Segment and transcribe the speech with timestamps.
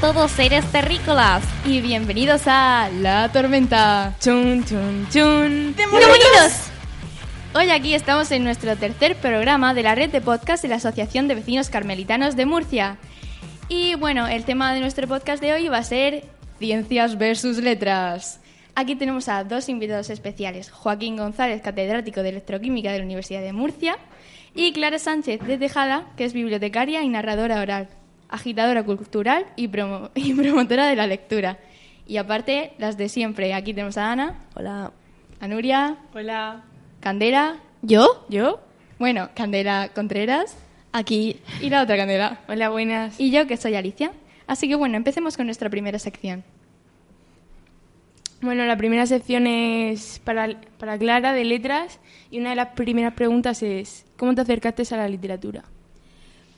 [0.00, 4.14] Todos seres terrícolas y bienvenidos a La Tormenta.
[4.20, 5.74] Chun, chun, chun.
[5.74, 6.70] ¡Demonios!
[7.52, 11.26] Hoy aquí estamos en nuestro tercer programa de la red de podcast de la Asociación
[11.26, 12.96] de Vecinos Carmelitanos de Murcia.
[13.68, 16.26] Y bueno, el tema de nuestro podcast de hoy va a ser
[16.60, 18.40] Ciencias versus Letras.
[18.76, 23.52] Aquí tenemos a dos invitados especiales, Joaquín González, catedrático de Electroquímica de la Universidad de
[23.52, 23.98] Murcia,
[24.54, 27.88] y Clara Sánchez de Tejada, que es bibliotecaria y narradora oral,
[28.28, 31.58] agitadora cultural y, promo- y promotora de la lectura.
[32.06, 33.52] Y aparte, las de siempre.
[33.54, 34.38] Aquí tenemos a Ana.
[34.54, 34.92] Hola.
[35.40, 35.96] A Nuria.
[36.14, 36.62] Hola.
[37.00, 37.56] Candela.
[37.82, 38.24] ¿Yo?
[38.28, 38.60] ¿Yo?
[38.98, 40.56] Bueno, Candela Contreras.
[40.92, 41.40] Aquí.
[41.60, 42.40] Y la otra Candela.
[42.48, 43.20] Hola, buenas.
[43.20, 44.10] Y yo, que soy Alicia.
[44.46, 46.42] Así que bueno, empecemos con nuestra primera sección.
[48.40, 51.98] Bueno, la primera sección es para, para Clara, de letras,
[52.30, 55.64] y una de las primeras preguntas es, ¿cómo te acercaste a la literatura?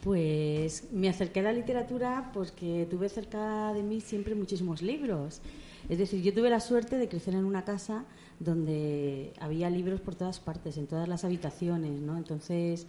[0.02, 5.42] Pues me acerqué a la literatura porque tuve cerca de mí siempre muchísimos libros.
[5.90, 8.04] Es decir, yo tuve la suerte de crecer en una casa
[8.38, 12.16] donde había libros por todas partes, en todas las habitaciones, ¿no?
[12.16, 12.86] Entonces,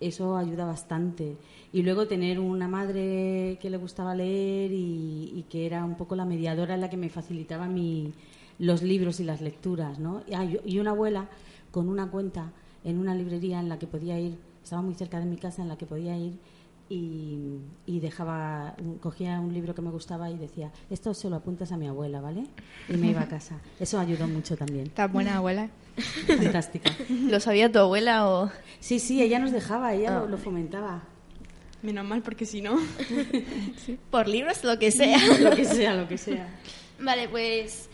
[0.00, 1.36] eso ayuda bastante.
[1.72, 6.24] Y luego tener una madre que le gustaba leer y, que era un poco la
[6.24, 8.12] mediadora en la que me facilitaba mi,
[8.58, 10.22] los libros y las lecturas, ¿no?
[10.34, 11.28] Ah, y una abuela
[11.70, 12.52] con una cuenta
[12.84, 15.68] en una librería en la que podía ir, estaba muy cerca de mi casa, en
[15.68, 16.34] la que podía ir
[16.90, 21.72] y, y dejaba, cogía un libro que me gustaba y decía, esto se lo apuntas
[21.72, 22.44] a mi abuela, ¿vale?
[22.88, 23.58] Y me iba a casa.
[23.80, 24.86] Eso ayudó mucho también.
[24.88, 25.70] Está buena abuela.
[26.26, 26.90] Fantástica.
[27.08, 28.50] ¿Lo sabía tu abuela o...?
[28.80, 30.20] Sí, sí, ella nos dejaba, ella Ah.
[30.20, 31.02] lo, lo fomentaba.
[31.82, 32.76] Menos mal, porque si no...
[34.10, 35.18] Por libros, lo que sea.
[35.40, 36.46] Lo que sea, lo que sea.
[37.00, 37.88] Vale, pues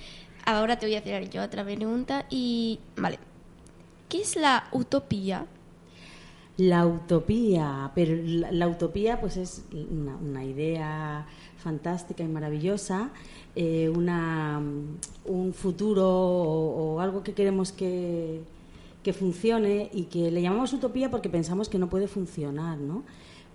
[0.44, 2.80] ahora te voy a hacer yo otra pregunta y...
[2.96, 3.18] Vale.
[4.08, 5.46] ¿Qué es la utopía?
[6.56, 11.26] La utopía, pero la, utopía pues es una, idea
[11.56, 13.10] fantástica y maravillosa,
[13.56, 14.62] eh, una,
[15.24, 18.42] un futuro o, o algo que queremos que,
[19.04, 23.04] que funcione y que le llamamos utopía porque pensamos que no puede funcionar, ¿no?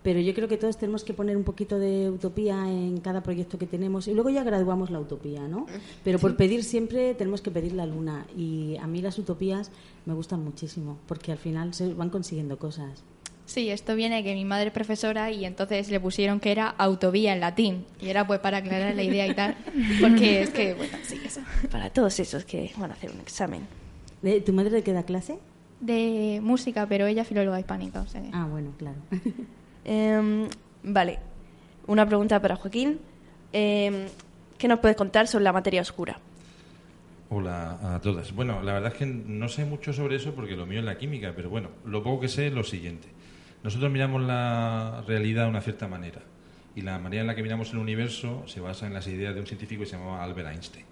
[0.01, 3.57] Pero yo creo que todos tenemos que poner un poquito de utopía en cada proyecto
[3.57, 5.65] que tenemos y luego ya graduamos la utopía, ¿no?
[6.05, 9.71] Pero por pedir siempre tenemos que pedir la luna y a mí las utopías
[10.05, 13.03] me gustan muchísimo porque al final se van consiguiendo cosas.
[13.45, 16.69] Sí, esto viene de que mi madre es profesora y entonces le pusieron que era
[16.69, 17.83] autovía en latín.
[17.99, 19.57] Y era pues para aclarar la idea y tal.
[20.01, 21.41] Porque es que, bueno, sí, eso.
[21.71, 23.61] Para todos esos que van a hacer un examen.
[24.21, 25.39] ¿De- ¿Tu madre de qué da clase?
[25.81, 28.01] De música, pero ella filóloga hispánica.
[28.01, 28.97] O sea que- Ah, bueno, claro.
[29.85, 30.47] Em,
[30.83, 31.19] vale.
[31.87, 32.99] Una pregunta para Joaquín.
[33.51, 34.07] Em,
[34.57, 36.19] ¿Qué nos puedes contar sobre la materia oscura?
[37.29, 38.33] Hola a todas.
[38.33, 40.97] Bueno, la verdad es que no sé mucho sobre eso porque lo mío es la
[40.97, 43.07] química, pero bueno, lo poco que sé es lo siguiente.
[43.63, 46.21] Nosotros miramos la realidad de una cierta manera
[46.75, 49.41] y la manera en la que miramos el universo se basa en las ideas de
[49.41, 50.85] un científico que se llamaba Albert Einstein.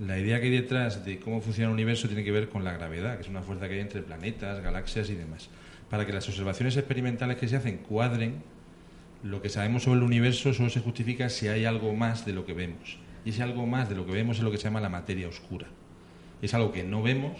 [0.00, 2.72] La idea que hay detrás de cómo funciona el universo tiene que ver con la
[2.72, 5.48] gravedad, que es una fuerza que hay entre planetas, galaxias y demás.
[5.92, 8.42] Para que las observaciones experimentales que se hacen cuadren,
[9.22, 12.46] lo que sabemos sobre el universo solo se justifica si hay algo más de lo
[12.46, 12.98] que vemos.
[13.26, 15.28] Y ese algo más de lo que vemos es lo que se llama la materia
[15.28, 15.66] oscura.
[16.40, 17.36] Es algo que no vemos,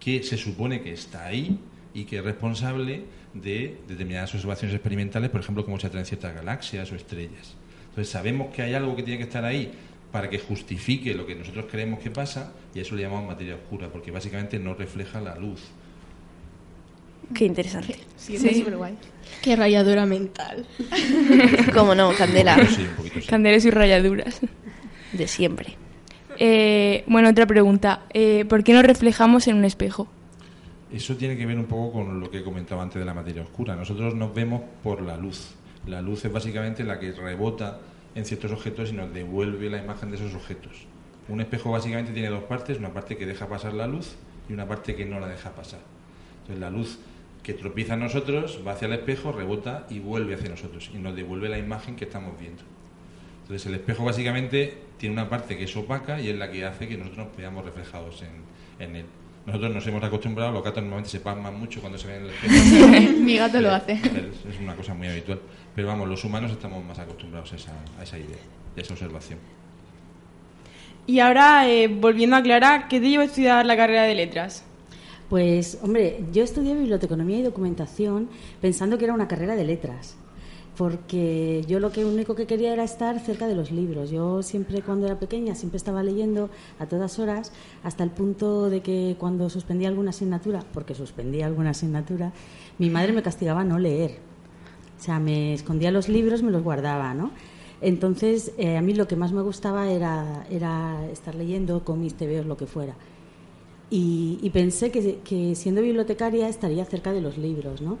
[0.00, 1.60] que se supone que está ahí
[1.94, 3.04] y que es responsable
[3.34, 7.54] de determinadas observaciones experimentales, por ejemplo, cómo se atraen ciertas galaxias o estrellas.
[7.90, 9.70] Entonces sabemos que hay algo que tiene que estar ahí
[10.10, 13.54] para que justifique lo que nosotros creemos que pasa y a eso le llamamos materia
[13.54, 15.60] oscura, porque básicamente no refleja la luz.
[17.32, 17.96] Qué interesante.
[18.16, 18.96] Sí, súper guay.
[19.42, 20.66] Qué rayadura mental.
[21.74, 22.56] ¿Cómo no, Candela?
[22.66, 23.26] Sí, un poquito sí.
[23.26, 24.40] Candelas y rayaduras.
[25.12, 25.76] De siempre.
[26.38, 28.02] Eh, bueno, otra pregunta.
[28.12, 30.08] Eh, ¿Por qué nos reflejamos en un espejo?
[30.92, 33.42] Eso tiene que ver un poco con lo que he comentado antes de la materia
[33.42, 33.74] oscura.
[33.74, 35.54] Nosotros nos vemos por la luz.
[35.86, 37.80] La luz es básicamente la que rebota
[38.14, 40.86] en ciertos objetos y nos devuelve la imagen de esos objetos.
[41.28, 44.14] Un espejo básicamente tiene dos partes, una parte que deja pasar la luz
[44.48, 45.80] y una parte que no la deja pasar.
[46.42, 46.98] Entonces la luz
[47.44, 51.14] que tropieza en nosotros va hacia el espejo, rebota y vuelve hacia nosotros y nos
[51.14, 52.62] devuelve la imagen que estamos viendo.
[53.42, 56.88] Entonces el espejo básicamente tiene una parte que es opaca y es la que hace
[56.88, 59.06] que nosotros nos veamos reflejados en, en él.
[59.44, 62.30] Nosotros nos hemos acostumbrado, los gatos normalmente se pasman mucho cuando se ven en el
[62.30, 63.18] espejo.
[63.20, 63.92] Mi gato lo hace.
[63.92, 65.38] Es, una cosa muy habitual.
[65.74, 68.38] Pero vamos, los humanos estamos más acostumbrados a esa, a esa idea,
[68.74, 69.38] a esa observación.
[71.06, 74.64] Y ahora, eh, volviendo a Clara, ¿qué te lleva a estudiar la carrera de letras?
[75.34, 78.28] Pues, hombre, yo estudié biblioteconomía y documentación
[78.60, 80.14] pensando que era una carrera de letras.
[80.76, 84.10] Porque yo lo que único que quería era estar cerca de los libros.
[84.12, 87.50] Yo siempre cuando era pequeña siempre estaba leyendo a todas horas
[87.82, 92.32] hasta el punto de que cuando suspendía alguna asignatura, porque suspendía alguna asignatura,
[92.78, 94.18] mi madre me castigaba no leer.
[95.00, 97.32] O sea, me escondía los libros, me los guardaba, ¿no?
[97.80, 102.14] Entonces, eh, a mí lo que más me gustaba era, era estar leyendo con mis
[102.14, 102.94] tebeos, lo que fuera.
[103.94, 107.98] Y, y pensé que, que siendo bibliotecaria estaría cerca de los libros, ¿no?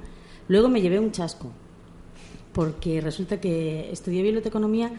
[0.48, 1.48] Luego me llevé un chasco,
[2.52, 4.90] porque resulta que estudié biblioteconomía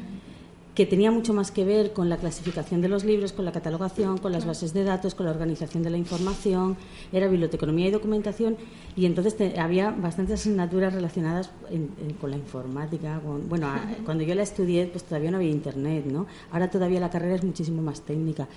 [0.74, 4.18] que tenía mucho más que ver con la clasificación de los libros, con la catalogación,
[4.18, 6.76] con las bases de datos, con la organización de la información,
[7.14, 8.58] era biblioteconomía y documentación,
[8.96, 13.22] y entonces te- había bastantes asignaturas relacionadas en- en- con la informática.
[13.26, 16.26] con- bueno, a- cuando yo la estudié, pues todavía no había internet, ¿no?
[16.52, 18.48] Ahora todavía la carrera es muchísimo más técnica.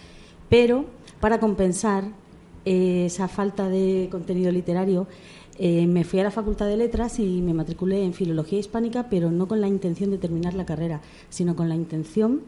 [0.49, 0.87] Pero
[1.21, 2.03] para compensar
[2.69, 5.07] esa falta de contenido literario,
[5.59, 9.31] eh, me fui a la Facultad de Letras y me matriculé en Filología Hispánica, pero
[9.31, 11.01] no con la intención de terminar la carrera,
[11.31, 12.43] sino con la intención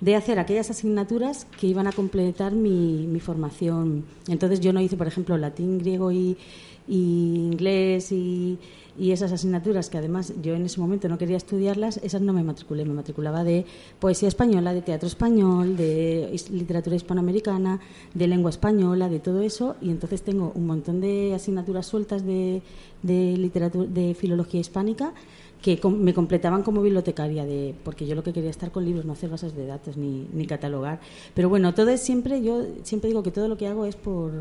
[0.00, 4.04] de hacer aquellas asignaturas que iban a completar mi, mi formación.
[4.28, 6.36] Entonces yo no hice, por ejemplo, latín, griego y,
[6.92, 8.58] y inglés y,
[8.98, 12.44] y esas asignaturas que además yo en ese momento no quería estudiarlas, esas no me
[12.44, 12.84] matriculé.
[12.84, 13.64] Me matriculaba de
[13.98, 17.80] poesía española, de teatro español, de literatura hispanoamericana,
[18.12, 19.76] de lengua española, de todo eso.
[19.80, 22.60] Y entonces tengo un montón de asignaturas sueltas de,
[23.02, 25.14] de literatura, de filología hispánica
[25.62, 29.12] que me completaban como bibliotecaria, de, porque yo lo que quería estar con libros, no
[29.12, 31.00] hacer bases de datos ni, ni catalogar.
[31.34, 34.32] Pero bueno, todo es siempre, yo siempre digo que todo lo que hago es por,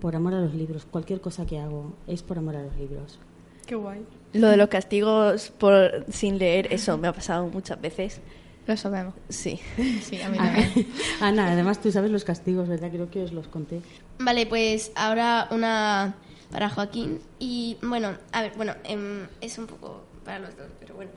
[0.00, 0.86] por amor a los libros.
[0.90, 3.18] Cualquier cosa que hago es por amor a los libros.
[3.66, 4.04] Qué guay.
[4.32, 8.20] Lo de los castigos por sin leer, eso me ha pasado muchas veces.
[8.66, 9.14] Lo sabemos.
[9.30, 9.58] Sí.
[10.02, 10.86] Sí, a mí también.
[11.20, 12.90] Ana, además tú sabes los castigos, ¿verdad?
[12.90, 13.80] Creo que os los conté.
[14.18, 16.14] Vale, pues ahora una
[16.50, 17.20] para Joaquín.
[17.38, 21.10] Y bueno, a ver, bueno, em, es un poco para los dos, pero bueno.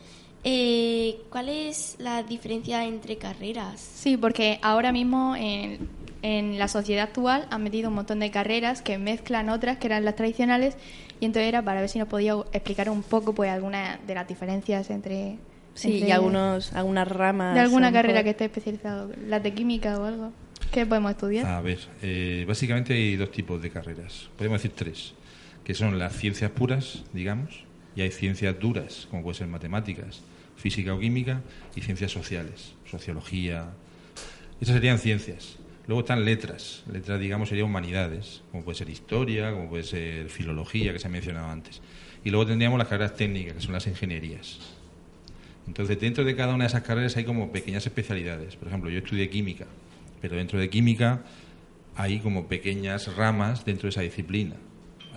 [0.43, 3.79] Eh, ¿Cuál es la diferencia entre carreras?
[3.79, 5.89] Sí, porque ahora mismo en,
[6.21, 10.05] en la sociedad actual han metido un montón de carreras que mezclan otras que eran
[10.05, 10.77] las tradicionales
[11.19, 14.27] y entonces era para ver si nos podía explicar un poco pues algunas de las
[14.27, 15.37] diferencias entre...
[15.73, 17.55] Sí, entre- y algunos, algunas ramas.
[17.55, 18.23] De alguna carrera mejor.
[18.25, 20.33] que esté especializado, las de química o algo.
[20.71, 21.45] ¿Qué podemos estudiar?
[21.47, 24.29] A ver, eh, básicamente hay dos tipos de carreras.
[24.37, 25.13] Podemos decir tres,
[25.63, 27.63] que son las ciencias puras, digamos,
[27.95, 30.21] y hay ciencias duras, como pueden ser matemáticas,
[30.55, 31.41] física o química,
[31.75, 33.69] y ciencias sociales, sociología.
[34.59, 35.57] Esas serían ciencias.
[35.87, 36.83] Luego están letras.
[36.91, 41.09] Letras, digamos, serían humanidades, como puede ser historia, como puede ser filología, que se ha
[41.09, 41.81] mencionado antes.
[42.23, 44.59] Y luego tendríamos las carreras técnicas, que son las ingenierías.
[45.67, 48.55] Entonces, dentro de cada una de esas carreras hay como pequeñas especialidades.
[48.55, 49.65] Por ejemplo, yo estudié química,
[50.21, 51.23] pero dentro de química
[51.95, 54.55] hay como pequeñas ramas dentro de esa disciplina,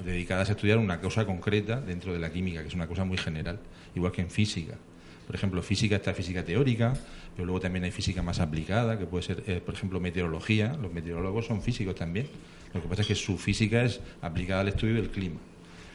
[0.05, 3.19] dedicadas a estudiar una cosa concreta dentro de la química, que es una cosa muy
[3.19, 3.61] general,
[3.95, 4.77] igual que en física.
[5.27, 6.95] Por ejemplo, física está física teórica,
[7.35, 10.77] pero luego también hay física más aplicada, que puede ser, eh, por ejemplo, meteorología.
[10.81, 12.27] Los meteorólogos son físicos también.
[12.75, 15.37] Lo que pasa es que su física es aplicada al estudio del clima.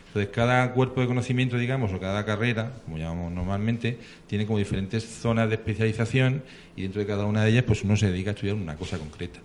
[0.08, 5.06] Entonces, cada cuerpo de conocimiento, digamos, o cada carrera, como llamamos normalmente, tiene como diferentes
[5.06, 6.42] zonas de especialización
[6.76, 8.98] y dentro de cada una de ellas, pues uno se dedica a estudiar una cosa
[8.98, 9.40] concreta.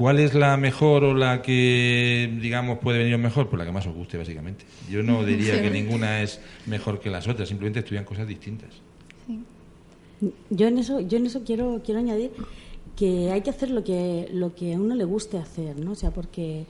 [0.00, 3.50] ¿Cuál es la mejor o la que, digamos, puede venir mejor?
[3.50, 4.64] Pues la que más os guste, básicamente.
[4.90, 8.70] Yo no diría que ninguna es mejor que las otras, simplemente estudian cosas distintas.
[10.48, 12.30] Yo en eso, yo en eso quiero, quiero añadir
[12.96, 15.90] que hay que hacer lo que, lo que a uno le guste hacer, ¿no?
[15.92, 16.64] O sea, porque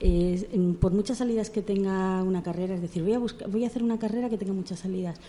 [0.00, 3.62] eh, en- por muchas salidas que tenga una carrera, es decir, voy a, buscar, voy
[3.62, 5.20] a hacer una carrera que tenga muchas salidas.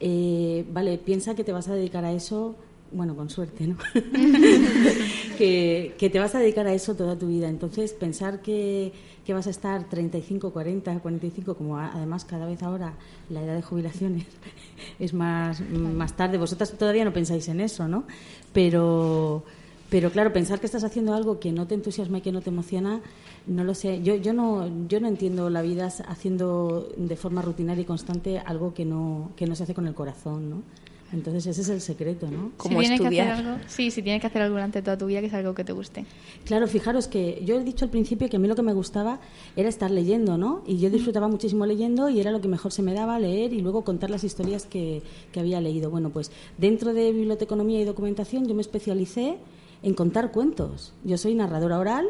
[0.00, 2.56] Eh, vale, piensa que te vas a dedicar a eso,
[2.90, 3.76] bueno, con suerte, ¿no?
[5.38, 7.48] que, que te vas a dedicar a eso toda tu vida.
[7.48, 8.92] Entonces, pensar que,
[9.24, 12.94] que vas a estar 35, 40, 45, como además cada vez ahora
[13.28, 14.26] la edad de jubilación es,
[14.98, 16.38] es más, más tarde.
[16.38, 18.04] Vosotras todavía no pensáis en eso, ¿no?
[18.52, 19.44] Pero,
[19.90, 22.50] pero claro, pensar que estás haciendo algo que no te entusiasma y que no te
[22.50, 23.00] emociona,
[23.46, 24.02] no lo sé.
[24.02, 28.72] Yo, yo, no, yo no entiendo la vida haciendo de forma rutinaria y constante algo
[28.72, 30.62] que no, que no se hace con el corazón, ¿no?
[31.12, 32.52] Entonces ese es el secreto, ¿no?
[32.56, 33.26] Como si tienes estudiar.
[33.26, 35.34] Que hacer algo, sí, si tienes que hacer algo durante toda tu vida, que es
[35.34, 36.04] algo que te guste.
[36.44, 39.20] Claro, fijaros que yo he dicho al principio que a mí lo que me gustaba
[39.56, 40.62] era estar leyendo, ¿no?
[40.66, 43.60] Y yo disfrutaba muchísimo leyendo y era lo que mejor se me daba leer y
[43.60, 45.90] luego contar las historias que, que había leído.
[45.90, 49.38] Bueno, pues dentro de biblioteconomía y documentación yo me especialicé
[49.82, 50.92] en contar cuentos.
[51.04, 52.06] Yo soy narradora oral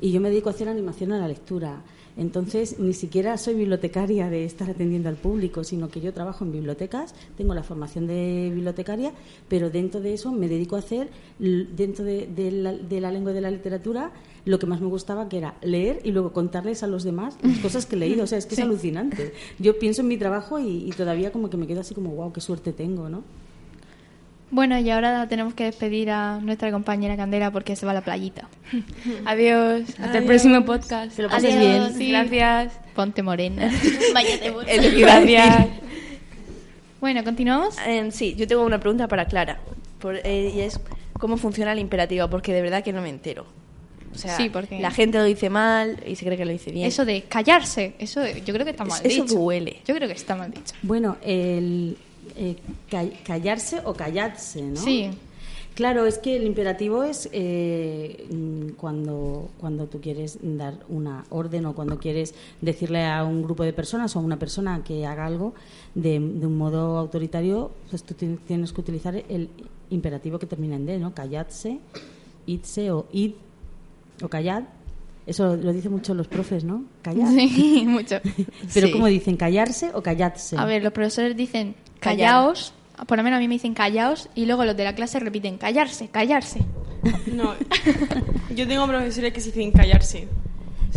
[0.00, 1.82] y yo me dedico a hacer animación a la lectura.
[2.18, 6.50] Entonces, ni siquiera soy bibliotecaria de estar atendiendo al público, sino que yo trabajo en
[6.50, 9.12] bibliotecas, tengo la formación de bibliotecaria,
[9.48, 11.08] pero dentro de eso me dedico a hacer,
[11.38, 14.10] dentro de, de la, de la lengua y de la literatura,
[14.44, 17.58] lo que más me gustaba, que era leer y luego contarles a los demás las
[17.62, 18.24] cosas que he leído.
[18.24, 19.32] O sea, es que es alucinante.
[19.60, 22.32] Yo pienso en mi trabajo y, y todavía como que me quedo así como, wow,
[22.32, 23.22] qué suerte tengo, ¿no?
[24.50, 28.00] Bueno, y ahora tenemos que despedir a nuestra compañera Candela porque se va a la
[28.00, 28.48] playita.
[29.26, 29.82] Adiós.
[29.90, 30.24] Hasta el Adiós.
[30.24, 31.14] próximo podcast.
[31.16, 31.88] Que lo pases Adiós.
[31.88, 31.98] bien.
[31.98, 32.08] Sí.
[32.10, 32.72] Gracias.
[32.94, 33.66] Ponte morena.
[33.70, 34.98] Decir.
[35.00, 35.66] Gracias.
[37.00, 37.76] bueno, continuamos.
[37.86, 39.58] Em, sí, yo tengo una pregunta para Clara.
[40.00, 40.80] Por- eh, y es
[41.14, 43.46] cómo funciona el imperativo, porque de verdad que no me entero.
[44.14, 46.70] O sea, Sí, porque- la gente lo dice mal y se cree que lo dice
[46.72, 46.86] bien.
[46.86, 49.34] Eso de callarse, eso yo creo que está mal Eso dicho.
[49.34, 49.80] duele.
[49.86, 50.74] Yo creo que está mal dicho.
[50.82, 51.98] Bueno, el
[52.36, 52.56] eh,
[52.90, 54.76] ca- callarse o callarse, ¿no?
[54.76, 55.10] Sí.
[55.74, 58.26] Claro, es que el imperativo es eh,
[58.76, 63.72] cuando, cuando tú quieres dar una orden o cuando quieres decirle a un grupo de
[63.72, 65.54] personas o a una persona que haga algo
[65.94, 69.50] de, de un modo autoritario, pues tú tien- tienes que utilizar el
[69.90, 71.14] imperativo que termina en D, ¿no?
[71.14, 71.78] Calladse,
[72.46, 73.34] idse o id
[74.22, 74.64] o callad.
[75.28, 76.84] Eso lo dicen mucho los profes, ¿no?
[77.02, 77.28] Callad.
[77.30, 78.16] Sí, mucho.
[78.74, 78.92] Pero Sí.
[78.92, 79.36] ¿cómo dicen?
[79.36, 80.56] ¿Callarse o calladse?
[80.56, 82.30] A ver, los profesores dicen Callar.
[82.32, 82.72] callaos,
[83.06, 85.58] por lo menos a mí me dicen callaos, y luego los de la clase repiten
[85.58, 86.60] callarse, callarse.
[87.32, 87.54] No.
[88.56, 90.28] Yo tengo profesores que se dicen callarse.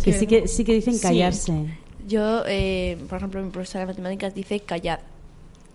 [0.03, 1.01] que sí que, sí que dicen Sí.
[1.01, 1.53] callarse.
[2.07, 4.99] Yo, eh, por ejemplo, mi profesora de matemáticas dice callad.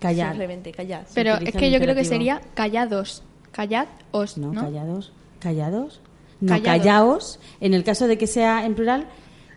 [0.00, 0.30] Callar.
[0.30, 1.02] Simplemente callad.
[1.14, 3.22] Pero es que yo creo que sería callados,
[3.52, 4.62] callados, No, ¿no?
[4.62, 5.12] callados.
[5.40, 6.00] ¿Callados?
[6.40, 6.64] No, Callados.
[6.64, 7.40] callaos.
[7.60, 9.06] En el caso de que sea en plural,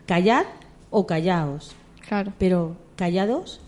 [0.06, 0.46] callad
[0.90, 1.72] o callaos.
[2.08, 2.34] Claro.
[2.40, 3.62] Pero callados,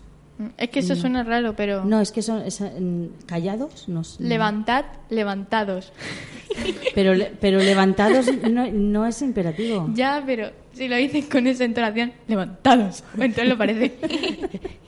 [0.56, 4.84] Es que eso suena raro, pero no, es que son es, mm, callados, no, levantad,
[5.10, 5.92] levantados.
[6.94, 9.88] Pero, pero levantados no, no es imperativo.
[9.94, 13.04] Ya, pero si lo dices con esa entonación, levantados.
[13.14, 13.94] Entonces lo parece.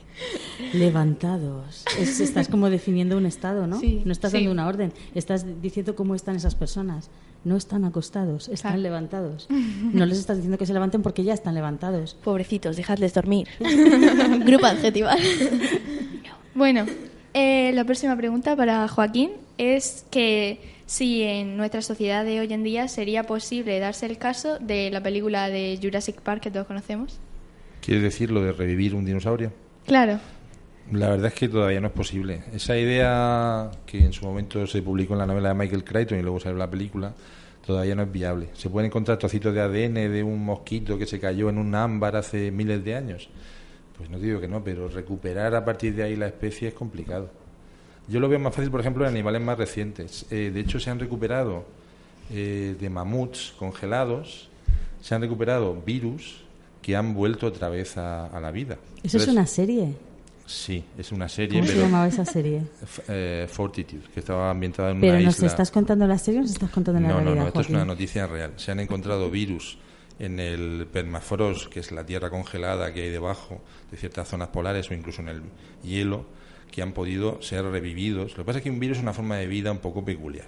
[0.73, 1.83] Levantados.
[1.99, 3.79] Es- estás como definiendo un estado, ¿no?
[3.79, 4.37] Sí, no estás sí.
[4.37, 4.93] dando una orden.
[5.13, 7.09] Estás diciendo cómo están esas personas.
[7.45, 8.81] No están acostados, están Claro.
[8.83, 9.47] levantados.
[9.93, 12.15] No les estás diciendo que se levanten porque ya están levantados.
[12.23, 13.47] Pobrecitos, dejadles dormir.
[14.45, 15.17] Grupo adjetival.
[16.53, 16.85] Bueno,
[17.33, 22.63] eh, la próxima pregunta para Joaquín es que si en nuestra sociedad de hoy en
[22.63, 27.19] día sería posible darse el caso de la película de Jurassic Park que todos conocemos.
[27.81, 29.51] ¿Quieres decir lo de revivir un dinosaurio?
[29.85, 30.19] Claro.
[30.91, 32.43] La verdad es que todavía no es posible.
[32.53, 36.21] Esa idea que en su momento se publicó en la novela de Michael Crichton y
[36.21, 37.13] luego salió la película,
[37.65, 38.49] todavía no es viable.
[38.53, 42.15] Se pueden encontrar trocitos de ADN de un mosquito que se cayó en un ámbar
[42.15, 43.29] hace miles de años.
[43.97, 47.29] Pues no digo que no, pero recuperar a partir de ahí la especie es complicado.
[48.07, 50.27] Yo lo veo más fácil, por ejemplo, en animales más recientes.
[50.29, 51.65] Eh, de hecho, se han recuperado
[52.29, 54.49] eh, de mamuts congelados,
[55.01, 56.43] se han recuperado virus
[56.83, 58.77] que han vuelto otra vez a, a la vida.
[59.01, 59.95] Eso es una serie.
[60.45, 62.61] Sí, es una serie, ¿Cómo se pero llamaba esa serie?
[63.07, 65.47] Eh, Fortitude, que estaba ambientada en Pero una ¿nos isla.
[65.47, 67.69] estás contando la serie o nos estás contando la no, no, realidad, no, esto es
[67.69, 68.53] una noticia real.
[68.57, 69.79] Se han encontrado virus
[70.19, 74.89] en el permafrost, que es la tierra congelada que hay debajo de ciertas zonas polares
[74.91, 75.41] o incluso en el
[75.83, 76.27] hielo,
[76.71, 78.31] que han podido ser revividos.
[78.31, 80.47] Lo que pasa es que un virus es una forma de vida un poco peculiar,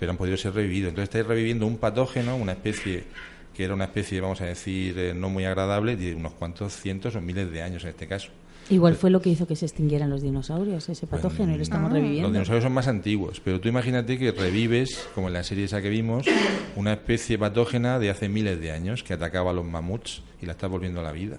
[0.00, 0.88] pero han podido ser revividos.
[0.88, 3.04] Entonces estáis reviviendo un patógeno, una especie
[3.54, 7.16] que era una especie, vamos a decir, eh, no muy agradable, de unos cuantos cientos
[7.16, 8.30] o miles de años en este caso.
[8.68, 11.90] Igual fue lo que hizo que se extinguieran los dinosaurios, ese patógeno, y lo estamos
[11.90, 12.30] Los reviviendo.
[12.30, 15.88] dinosaurios son más antiguos, pero tú imagínate que revives, como en la serie esa que
[15.88, 16.26] vimos,
[16.74, 20.52] una especie patógena de hace miles de años que atacaba a los mamuts y la
[20.52, 21.38] está volviendo a la vida.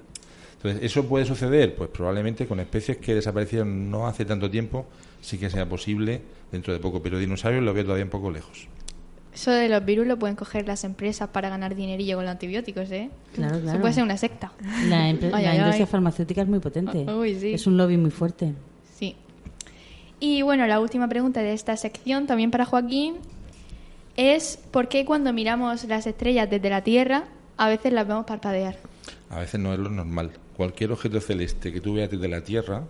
[0.56, 1.76] Entonces, ¿eso puede suceder?
[1.76, 4.86] Pues probablemente con especies que desaparecieron no hace tanto tiempo,
[5.22, 8.68] sí que sea posible dentro de poco, pero dinosaurios lo veo todavía un poco lejos.
[9.38, 12.90] Eso de los virus lo pueden coger las empresas para ganar dinerillo con los antibióticos,
[12.90, 13.12] ¿eh?
[13.36, 13.82] Claro, Eso claro.
[13.82, 14.52] puede ser una secta.
[14.88, 15.92] La, empre- Ay, la ay, industria ay.
[15.92, 17.06] farmacéutica es muy potente.
[17.12, 17.54] Uy, sí.
[17.54, 18.56] Es un lobby muy fuerte.
[18.96, 19.16] Sí.
[20.20, 23.18] Y bueno, la última pregunta de esta sección, también para Joaquín,
[24.16, 27.26] es ¿por qué cuando miramos las estrellas desde la Tierra
[27.58, 28.78] a veces las vemos parpadear?
[29.30, 30.32] A veces no es lo normal.
[30.56, 32.86] Cualquier objeto celeste que tú veas desde la Tierra,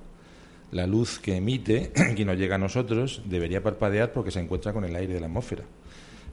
[0.72, 4.86] la luz que emite, que nos llega a nosotros, debería parpadear porque se encuentra con
[4.86, 5.64] el aire de la atmósfera.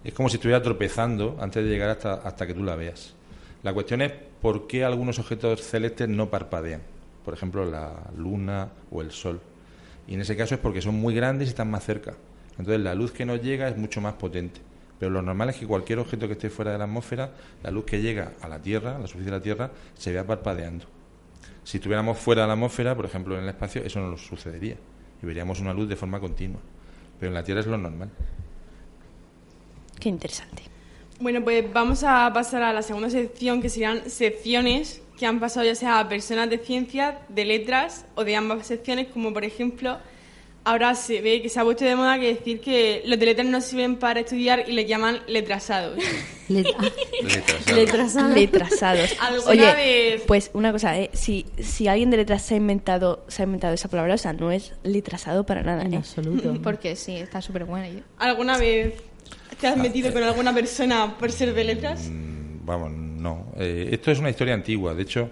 [0.05, 3.15] Es como si estuviera tropezando antes de llegar hasta, hasta que tú la veas.
[3.63, 6.83] La cuestión es por qué algunos objetos celestes no parpadean.
[7.25, 9.41] Por ejemplo, la luna o el sol.
[10.07, 12.15] Y en ese caso es porque son muy grandes y están más cerca.
[12.59, 14.61] Entonces la luz que nos llega es mucho más potente.
[14.99, 17.31] Pero lo normal es que cualquier objeto que esté fuera de la atmósfera,
[17.63, 20.27] la luz que llega a la Tierra, a la superficie de la Tierra, se vea
[20.27, 20.85] parpadeando.
[21.65, 24.77] Si estuviéramos fuera de la atmósfera, por ejemplo en el espacio, eso no nos sucedería.
[25.23, 26.61] Y veríamos una luz de forma continua.
[27.19, 28.11] Pero en la Tierra es lo normal.
[29.99, 30.63] Qué interesante.
[31.21, 35.65] Bueno, pues vamos a pasar a la segunda sección, que serían secciones que han pasado
[35.65, 39.97] ya sea a personas de ciencias, de letras o de ambas secciones, como por ejemplo,
[40.65, 43.47] ahora se ve que se ha puesto de moda que decir que los de letras
[43.47, 45.99] no sirven para estudiar y les llaman letrasados.
[46.49, 46.83] Le- ah,
[47.23, 47.77] Letras, ¿sabes?
[47.77, 48.35] letrasado.
[48.35, 49.17] Letrasados.
[49.21, 51.11] ¿Alguna Oye, vez- pues una cosa, ¿eh?
[51.15, 54.33] si, si alguien de letras se ha inventado se ha inventado esa palabra, o sea,
[54.33, 55.83] no es letrasado para nada.
[55.85, 55.99] En ¿eh?
[55.99, 56.59] absoluto.
[56.63, 57.89] Porque sí, está súper buena.
[58.19, 58.95] ¿Alguna vez
[59.65, 62.11] te has metido con alguna persona por ser de letras?
[62.11, 63.47] Mm, Vamos, no.
[63.57, 64.95] Eh, esto es una historia antigua.
[64.95, 65.31] De hecho,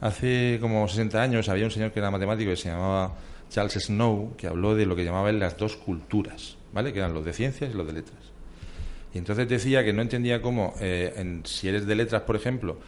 [0.00, 3.14] hace como 60 años había un señor que era matemático que se llamaba
[3.50, 6.56] Charles Snow, que habló de lo que llamaba él las dos culturas.
[6.72, 6.92] ¿vale?
[6.92, 8.18] Que eran los de ciencias y los de letras.
[9.12, 12.78] Y entonces decía que no entendía cómo, eh, en- si eres de letras, por ejemplo,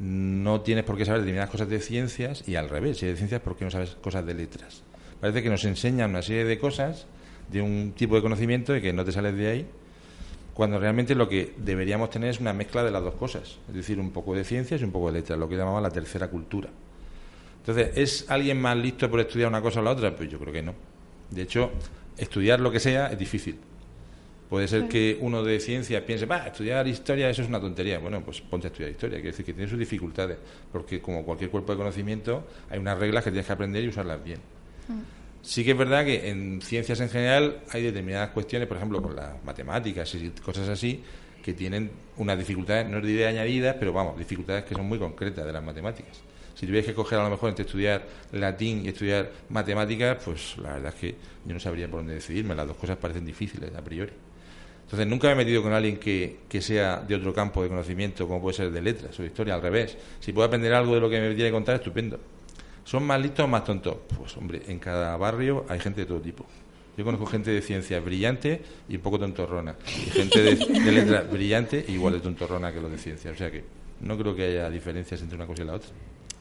[0.00, 3.18] no tienes por qué saber determinadas cosas de ciencias y al revés, si eres de
[3.18, 4.82] ciencias, ¿por qué no sabes cosas de letras?
[5.20, 7.06] Parece que nos enseñan una serie de cosas
[7.50, 9.66] de un tipo de conocimiento y que no te sales de ahí,
[10.54, 13.98] cuando realmente lo que deberíamos tener es una mezcla de las dos cosas, es decir,
[13.98, 16.70] un poco de ciencias y un poco de letras, lo que llamamos la tercera cultura.
[17.58, 20.14] Entonces, ¿es alguien más listo por estudiar una cosa o la otra?
[20.14, 20.74] Pues yo creo que no.
[21.30, 21.72] De hecho,
[22.16, 23.58] estudiar lo que sea es difícil.
[24.48, 27.98] Puede ser que uno de ciencias piense, va, estudiar historia eso es una tontería.
[27.98, 29.16] Bueno, pues ponte a estudiar historia.
[29.16, 30.36] Quiere decir que tiene sus dificultades,
[30.70, 34.22] porque como cualquier cuerpo de conocimiento, hay unas reglas que tienes que aprender y usarlas
[34.22, 34.38] bien.
[35.44, 39.14] Sí que es verdad que en ciencias en general hay determinadas cuestiones, por ejemplo, con
[39.14, 41.02] las matemáticas y cosas así,
[41.44, 45.52] que tienen unas dificultades, no idea añadidas, pero vamos, dificultades que son muy concretas de
[45.52, 46.22] las matemáticas.
[46.54, 50.74] Si tuvieras que coger a lo mejor entre estudiar latín y estudiar matemáticas, pues la
[50.74, 52.54] verdad es que yo no sabría por dónde decidirme.
[52.54, 54.12] Las dos cosas parecen difíciles a priori.
[54.84, 58.26] Entonces nunca me he metido con alguien que, que sea de otro campo de conocimiento,
[58.26, 59.98] como puede ser de letras o de historia, al revés.
[60.20, 62.18] Si puedo aprender algo de lo que me tiene que contar, estupendo.
[62.84, 63.96] ¿Son más listos o más tontos?
[64.16, 66.44] Pues hombre, en cada barrio hay gente de todo tipo.
[66.96, 69.74] Yo conozco gente de ciencias brillante y un poco tontorrona.
[69.88, 73.34] Y gente de, de letras brillante y igual de tontorrona que los de ciencias.
[73.34, 73.64] O sea que
[74.00, 75.90] no creo que haya diferencias entre una cosa y la otra.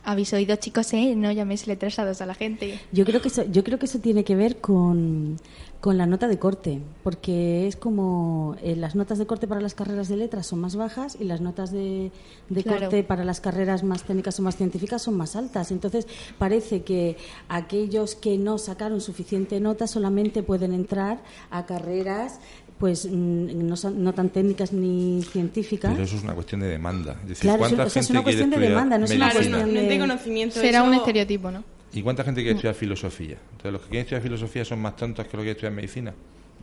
[0.05, 1.15] Habéis oído, chicos, ¿eh?
[1.15, 2.77] No llaméis letrasados a la gente.
[2.91, 5.37] Yo creo que eso, yo creo que eso tiene que ver con,
[5.83, 9.73] con la nota de corte, porque es como eh, las notas de corte para las
[9.73, 12.09] carreras de letras son más bajas y las notas de,
[12.47, 12.79] de Claro.
[12.83, 15.71] corte para las carreras más técnicas o más científicas son más altas.
[15.71, 17.17] Entonces parece que
[17.49, 22.39] aquellos que no sacaron suficiente nota solamente pueden entrar a carreras
[22.79, 25.91] pues mm, no, son- no tan técnicas ni científicas.
[25.91, 27.17] Pero eso es una cuestión de demanda.
[27.23, 29.31] Es decir, Claro, ¿cuánta eso- o sea, es una cuestión de demanda, no es una
[29.33, 30.59] cuestión de de- conocimiento.
[30.61, 31.72] Será eso- un estereotipo, ¿no?
[31.93, 33.37] ¿Y cuánta gente quiere estudiar filosofía?
[33.51, 36.13] Entonces, ¿los que quieren estudiar filosofía son más tontos que los que estudiar medicina?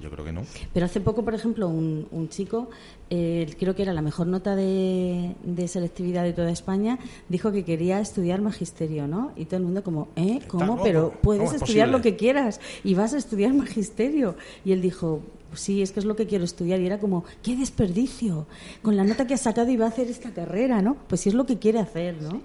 [0.03, 0.43] Yo creo que no.
[0.73, 2.71] Pero hace poco, por ejemplo, un, un chico,
[3.11, 7.65] eh, creo que era la mejor nota de, de selectividad de toda España, dijo que
[7.65, 9.33] quería estudiar magisterio, ¿no?
[9.37, 10.41] Y todo el mundo como, ¿eh?
[10.49, 10.83] ¿Cómo?
[10.83, 14.37] Pero puedes ¿Cómo es estudiar lo que quieras y vas a estudiar magisterio.
[14.65, 15.21] Y él dijo,
[15.55, 16.81] sí, es que es lo que quiero estudiar.
[16.81, 18.47] Y era como, qué desperdicio.
[18.83, 20.97] Con la nota que has sacado iba a hacer esta carrera, ¿no?
[21.09, 22.41] Pues sí es lo que quiere hacer, ¿no?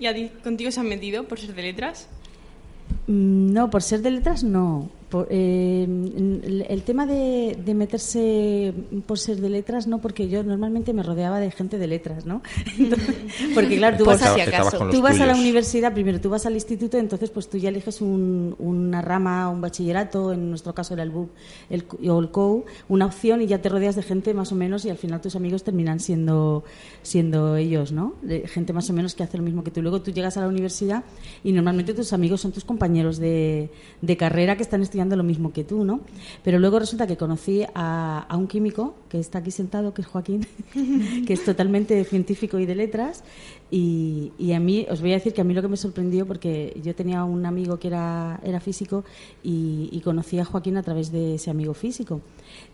[0.00, 2.06] ¿Y a ti, contigo se han metido por ser de letras?
[3.06, 4.88] Mm, No, por ser de letras no.
[5.08, 5.84] Por, eh,
[6.68, 8.74] el, tema de, de meterse
[9.06, 12.42] por ser de letras no, porque yo normalmente me rodeaba de gente de letras, ¿no?
[12.78, 13.14] Entonces,
[13.54, 16.54] porque claro, tú Por vas, a, tú vas a la universidad, primero tú vas al
[16.54, 21.04] instituto, entonces pues tú ya eliges un- una rama, un bachillerato, en nuestro caso era
[21.04, 21.30] el BUP
[21.70, 24.84] el, o el COU, una opción y ya te rodeas de gente más o menos
[24.84, 26.64] y al final tus amigos terminan siendo,
[27.02, 28.14] siendo ellos, ¿no?
[28.20, 29.80] De gente más o menos que hace lo mismo que tú.
[29.80, 31.04] Luego tú llegas a la universidad
[31.42, 33.70] y normalmente tus amigos son tus compañeros de,
[34.02, 36.00] de carrera que están estudiando lo mismo que tú, ¿no?
[36.42, 40.08] Pero luego resulta que conocí a, a un químico que está aquí sentado, que es
[40.08, 40.46] Joaquín,
[41.26, 43.22] que es totalmente científico y de letras.
[43.70, 46.26] Y, y a mí, os voy a decir que a mí lo que me sorprendió,
[46.26, 49.04] porque yo tenía un amigo que era, era físico
[49.42, 52.20] y, y conocí a Joaquín a través de ese amigo físico.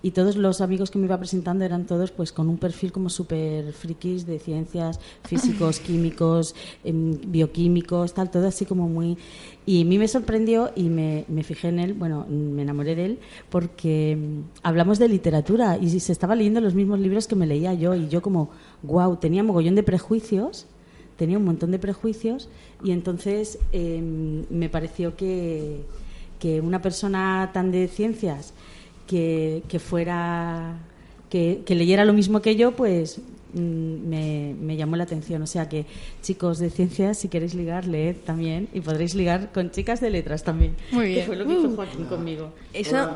[0.02, 3.10] Y todos los amigos que me iba presentando eran todos pues con un perfil como
[3.10, 9.18] súper frikis de ciencias, físicos, químicos, em, bioquímicos, tal, todo así como muy...
[9.66, 13.04] Y a mí me sorprendió y me, me fijé en él, bueno, me enamoré de
[13.04, 13.18] él
[13.50, 17.74] porque mm, hablamos de literatura y se estaba leyendo los mismos libros que me leía
[17.74, 18.50] yo y yo como,
[18.82, 20.66] wow, tenía mogollón de prejuicios,
[21.16, 22.48] tenía un montón de prejuicios
[22.82, 25.84] y entonces em, me pareció que,
[26.38, 28.54] que una persona tan de ciencias
[29.06, 30.78] que, que fuera
[31.30, 33.20] que, que leyera lo mismo que yo, pues
[33.54, 35.42] me, me llamó la atención.
[35.42, 35.86] O sea que,
[36.22, 40.42] chicos de ciencias, si queréis ligar, leed también y podréis ligar con chicas de letras
[40.44, 40.74] también.
[40.92, 41.26] Muy Que bien.
[41.26, 42.52] fue lo que hizo Joaquín conmigo.
[42.72, 43.10] Eso,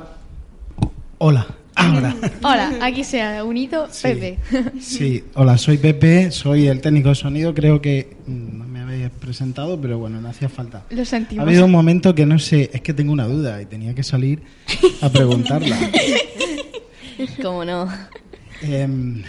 [1.21, 2.15] Hola, ahora.
[2.45, 4.03] Hola, aquí se ha unido Sí.
[4.09, 4.39] Pepe.
[4.81, 7.53] Sí, hola, soy Pepe, soy el técnico de sonido.
[7.55, 10.85] Creo que mm, no me habéis presentado, pero bueno, no hacía falta.
[10.91, 11.45] Lo Ha sentimos.
[11.45, 14.43] habido un momento que no sé, es que tengo una duda y tenía que salir
[15.01, 15.77] a preguntarla.
[17.43, 17.89] cómo no.
[18.61, 19.23] Em.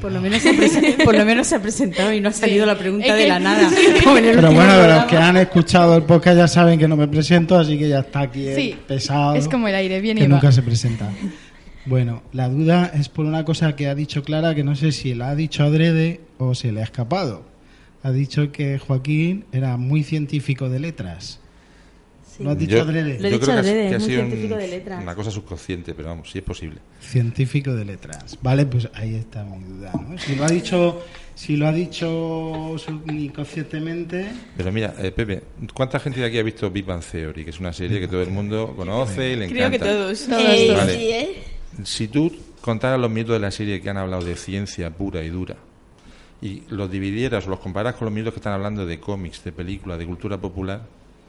[0.00, 2.32] Por lo, menos se ha presen- por lo menos se ha presentado y no ha
[2.32, 3.70] salido la pregunta Es que- de la nada.
[4.04, 7.58] Pero bueno, de los que han escuchado el podcast ya saben que no me presento,
[7.58, 9.36] así que ya está aquí el Sí, pesado.
[9.36, 10.34] es como el aire, viene que y va.
[10.36, 11.10] nunca se presenta.
[11.86, 15.14] Bueno, la duda es por una cosa que ha dicho Clara, que no sé si
[15.14, 17.44] la ha dicho adrede o se le ha escapado.
[18.02, 21.40] Ha dicho que Joaquín era muy científico de letras.
[22.40, 23.18] ¿Lo has dicho Yo, adrede?
[23.20, 24.68] Lo he yo dicho creo que ha- adrede, que ha es un sido científico de
[24.68, 25.02] letras.
[25.02, 26.78] una cosa subconsciente, pero vamos, sí es posible.
[27.00, 28.38] Científico de letras.
[28.42, 30.18] Vale, pues ahí está mi duda, ¿no?
[30.18, 31.02] Si lo ha dicho,
[31.34, 32.76] si lo ha dicho
[33.08, 35.42] inconscientemente, Pero mira, eh, Pepe,
[35.72, 37.44] ¿cuánta gente de aquí ha visto Big Bang Theory?
[37.44, 39.94] Que es una serie que todo el mundo conoce y le Creo que encanta.
[39.94, 40.28] todos.
[40.28, 40.94] Eh, Vale.
[40.94, 41.42] sí, ¿eh?
[41.84, 45.28] Si tú contaras los minutos de la serie que han hablado de ciencia pura y
[45.28, 45.56] dura
[46.40, 49.52] y los dividieras o los comparas con los minutos que están hablando de cómics, de
[49.52, 50.82] películas, de cultura popular,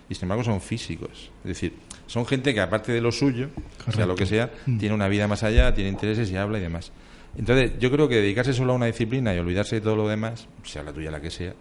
[0.09, 1.31] y sin embargo son físicos.
[1.43, 1.73] Es decir,
[2.07, 3.49] son gente que aparte de lo suyo,
[3.93, 6.91] sea lo que sea, tiene una vida más allá, tiene intereses y habla y demás.
[7.37, 10.47] Entonces, yo creo que dedicarse solo a una disciplina y olvidarse de todo lo demás,
[10.63, 11.53] sea la tuya la que sea,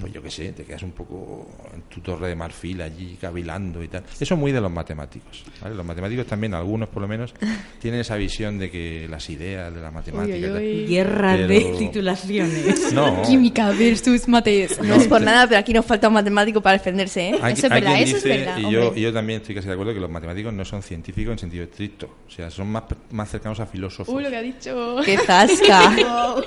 [0.00, 3.82] pues yo qué sé, te quedas un poco en tu torre de marfil allí, cavilando
[3.82, 4.02] y tal.
[4.18, 5.44] Eso es muy de los matemáticos.
[5.60, 5.74] ¿vale?
[5.74, 7.34] Los matemáticos también, algunos por lo menos,
[7.80, 10.36] tienen esa visión de que las ideas de la matemática...
[10.36, 10.86] y tal.
[10.86, 12.80] Guerra Pero- de titulaciones.
[12.94, 14.80] No, Química versus mates.
[14.80, 17.38] No es por nada, pero aquí nos falta un matemático para defenderse, ¿eh?
[17.42, 19.72] Hay, Eso es verdad, eso es dice, verdad, y yo, yo también estoy casi de
[19.72, 22.08] acuerdo que los matemáticos no son científicos en sentido estricto.
[22.28, 24.14] O sea, son más, más cercanos a filósofos.
[24.14, 24.96] Uy, lo que ha dicho.
[25.04, 25.92] ¡Qué zasca!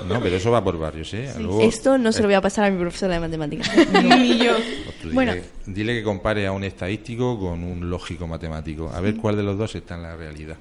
[0.08, 1.30] No, pero eso va por barrios, ¿eh?
[1.38, 3.27] Luego, Esto no se lo voy a pasar a mi profesora de matemáticas.
[4.18, 4.54] Ni yo.
[5.02, 5.32] dile, Bueno.
[5.66, 8.90] dile que compare a un estadístico con un lógico matemático.
[8.94, 10.56] A ver cuál de los dos está en la realidad.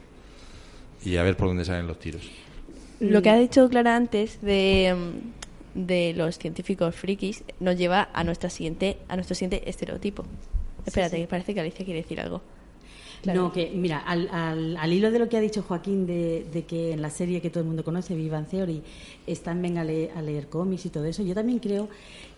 [1.05, 2.23] Y a ver por dónde salen los tiros.
[2.99, 4.95] Lo que ha dicho Clara antes de,
[5.75, 10.25] mm, de los científicos frikis nos lleva a nuestra siguiente a nuestro siguiente estereotipo.
[10.85, 12.41] Espérate, que parece que Alicia quiere decir algo.
[13.21, 13.41] Claro.
[13.43, 16.65] No, que mira, al, al, al hilo de lo que ha dicho Joaquín de, de
[16.65, 18.81] que en la serie que todo el mundo conoce, Bang Theory,
[19.25, 21.89] están venga a leer, a leer cómics y todo eso, yo también creo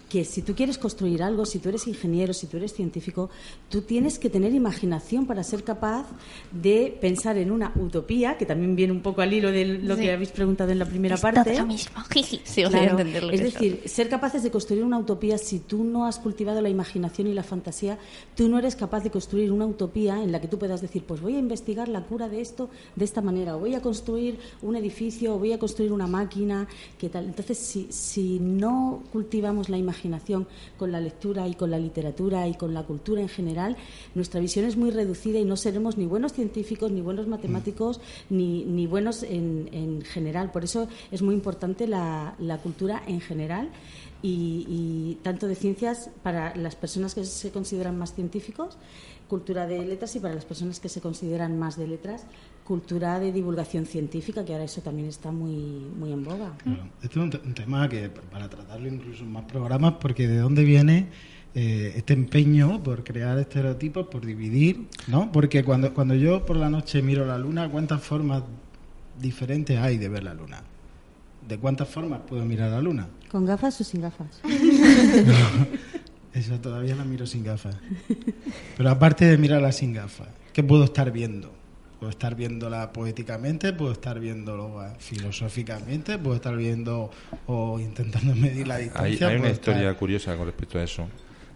[0.10, 3.30] que si tú quieres construir algo, si tú eres ingeniero, si tú eres científico,
[3.70, 6.08] tú tienes que tener imaginación para ser capaz
[6.52, 10.02] de pensar en una utopía, que también viene un poco al hilo de lo Sí.
[10.02, 11.56] que habéis preguntado en la primera Es parte.
[11.60, 11.96] lo mismo.
[12.44, 15.84] Sigo Claro, sin entender lo es decir, ser capaces de construir una utopía, si tú
[15.84, 18.00] no has cultivado la imaginación y la fantasía,
[18.36, 21.22] tú no eres capaz de construir una utopía en la que tú puedas decir, pues
[21.22, 24.76] voy a investigar la cura de esto de esta manera, o voy a construir un
[24.76, 26.68] edificio, o voy a construir una máquina,
[26.98, 27.26] ¿qué tal?
[27.26, 29.99] Entonces, si, si no cultivamos la imaginación
[30.78, 33.78] con la lectura y con la literatura y con la cultura en general,
[34.16, 38.64] nuestra visión es muy reducida y no seremos ni buenos científicos, ni buenos matemáticos, ni,
[38.66, 40.52] ni buenos en, en general.
[40.52, 43.70] Por eso es muy importante la, la cultura en general
[44.22, 48.78] y, y tanto de ciencias para las personas que se consideran más científicos,
[49.30, 52.26] cultura de letras y para las personas que se consideran más de letras,
[52.66, 55.54] cultura de divulgación científica, que ahora eso también está muy,
[55.98, 56.58] muy en boga.
[56.64, 56.84] Claro.
[57.02, 60.38] Este es un, te- un tema que para tratarlo incluso en más programas, porque de
[60.40, 61.08] dónde viene
[61.56, 65.32] eh, este empeño por crear estereotipos, por dividir, ¿no?
[65.32, 68.44] Porque cuando, cuando yo por la noche miro la luna, ¿cuántas formas
[69.20, 70.62] diferentes hay de ver la luna?
[71.48, 73.08] ¿De cuántas formas puedo mirar la luna?
[73.32, 74.42] ¿Con gafas o sin gafas?
[76.34, 77.76] Eso todavía la miro sin gafas.
[78.78, 81.52] Pero aparte de mirarla sin gafas, ¿qué puedo estar viendo?
[82.00, 87.12] Puedo estar viéndola poéticamente, puedo estar viéndolo filosóficamente, puedo estar viendo
[87.48, 89.28] o intentando medir la distancia.
[89.28, 91.08] hay una historia estar- curiosa con respecto a eso.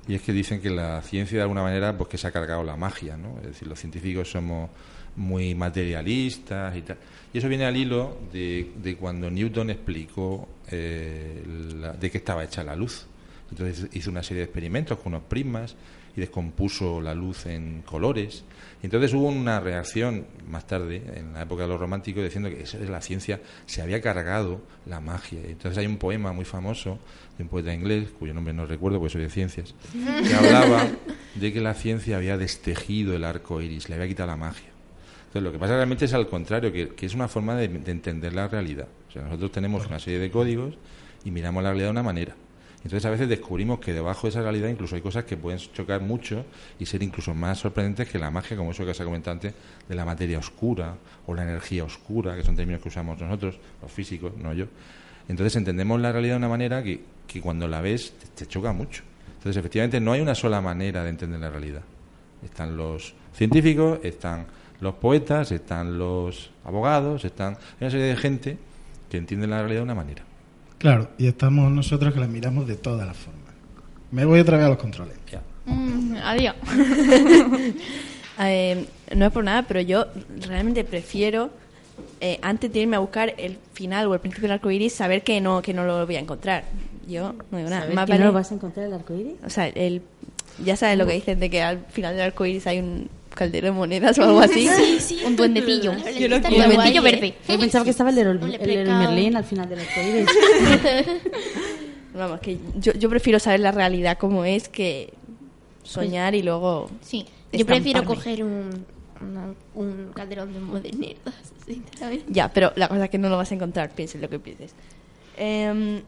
[0.06, 2.62] Y es que dicen que la ciencia de alguna manera pues que se ha cargado
[2.64, 3.38] la magia, ¿no?
[3.40, 4.70] Es decir, los científicos somos
[5.16, 6.98] muy materialistas y tal.
[7.34, 11.42] Y eso viene al hilo de, de cuando Newton explicó eh,
[11.80, 13.06] la- de qué estaba hecha la luz.
[13.52, 15.76] Entonces hizo una serie de experimentos con unos prismas
[16.16, 18.44] y descompuso la luz en colores.
[18.82, 22.64] Y entonces hubo una reacción más tarde, en la época de los románticos, diciendo que
[22.64, 25.40] eso de la ciencia se había cargado la magia.
[25.42, 27.00] Y entonces hay un poema muy famoso
[27.38, 30.88] de un poeta inglés, cuyo nombre no recuerdo porque soy de ciencias, que hablaba
[31.36, 34.70] de que la ciencia había destejido el arco iris, le había quitado la magia.
[35.28, 37.92] Entonces, lo que pasa realmente es al contrario, que, que es una forma de, de
[37.92, 38.88] entender la realidad.
[39.10, 40.76] O sea, nosotros tenemos una serie de códigos
[41.26, 42.36] y miramos la realidad de una manera.
[42.84, 46.02] Entonces, a veces descubrimos que debajo de esa realidad incluso hay cosas que pueden chocar
[46.02, 46.46] mucho
[46.78, 49.54] y ser incluso más sorprendentes que la magia, como eso que se ha comentado antes,
[49.88, 53.92] de la materia oscura o la energía oscura, que son términos que usamos nosotros, los
[53.92, 54.66] físicos, no yo.
[55.30, 58.74] Entonces, entendemos la realidad de una manera que, que cuando la ves te, te choca
[58.74, 59.04] mucho.
[59.38, 61.82] Entonces, efectivamente, no hay una sola manera de entender la realidad.
[62.44, 64.46] Están los científicos, están
[64.82, 68.58] los poetas, están los abogados, están una serie de gente
[69.10, 70.24] que entiende la realidad de una manera.
[70.84, 73.42] Claro, y estamos nosotros que la miramos de todas las formas.
[74.12, 75.16] Me voy otra vez a los controles.
[75.66, 76.56] Mm, adiós.
[78.40, 80.08] Eh, no es por nada, pero yo
[80.48, 81.52] realmente prefiero,
[82.20, 85.22] eh, antes de irme a buscar el final o el principio del arco iris, saber
[85.22, 86.64] que no, que no lo voy a encontrar.
[87.08, 87.84] Yo no digo nada.
[87.84, 89.36] ¿Sabes Más que vale- no vas a encontrar el arco iris?
[89.46, 90.02] O sea, el,
[90.66, 93.68] ya sabes lo que dicen de que al final del arco iris hay un caldero
[93.68, 94.68] de monedas o algo así.
[94.68, 95.20] Sí, sí.
[95.26, 95.94] Un duendecillo.
[96.20, 96.64] Yo lo Está quiero.
[96.66, 97.12] Un duendecillo ¿eh?
[97.12, 97.36] verde.
[97.48, 98.40] Yo pensaba que estaba el.
[98.40, 100.28] Merlin al final del arco iris.
[102.16, 105.14] Vamos, que yo, yo prefiero saber la realidad como es que
[105.84, 106.90] soñar y luego...
[107.02, 107.26] Sí.
[107.52, 108.86] Yo prefiero coger un,
[109.22, 111.20] una- un calderón de moderneras,
[111.66, 112.26] sinceramente.
[112.30, 114.74] Ya, pero la cosa es que no lo vas a encontrar, pienses lo que pienses.
[115.38, 116.02] Em,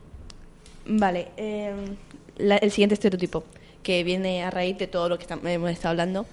[0.87, 1.95] vale, em,
[2.37, 3.43] la- el siguiente estereotipo,
[3.83, 6.25] que viene a raíz de todo lo que hemos estado hablando.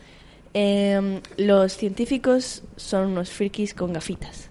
[0.54, 4.48] Em, los científicos son unos frikis con gafitas.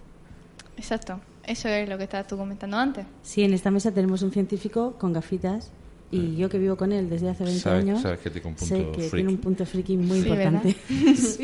[0.76, 1.20] Exacto.
[1.46, 3.04] Eso es lo que estabas tú comentando antes.
[3.22, 5.70] Sí, en esta mesa tenemos un científico con gafitas
[6.10, 8.58] y yo que vivo con él desde hace 20 Sabes- años sabes que tiene un
[8.58, 9.16] sé punto que friki.
[9.16, 10.76] tiene un punto friki muy Sí, importante.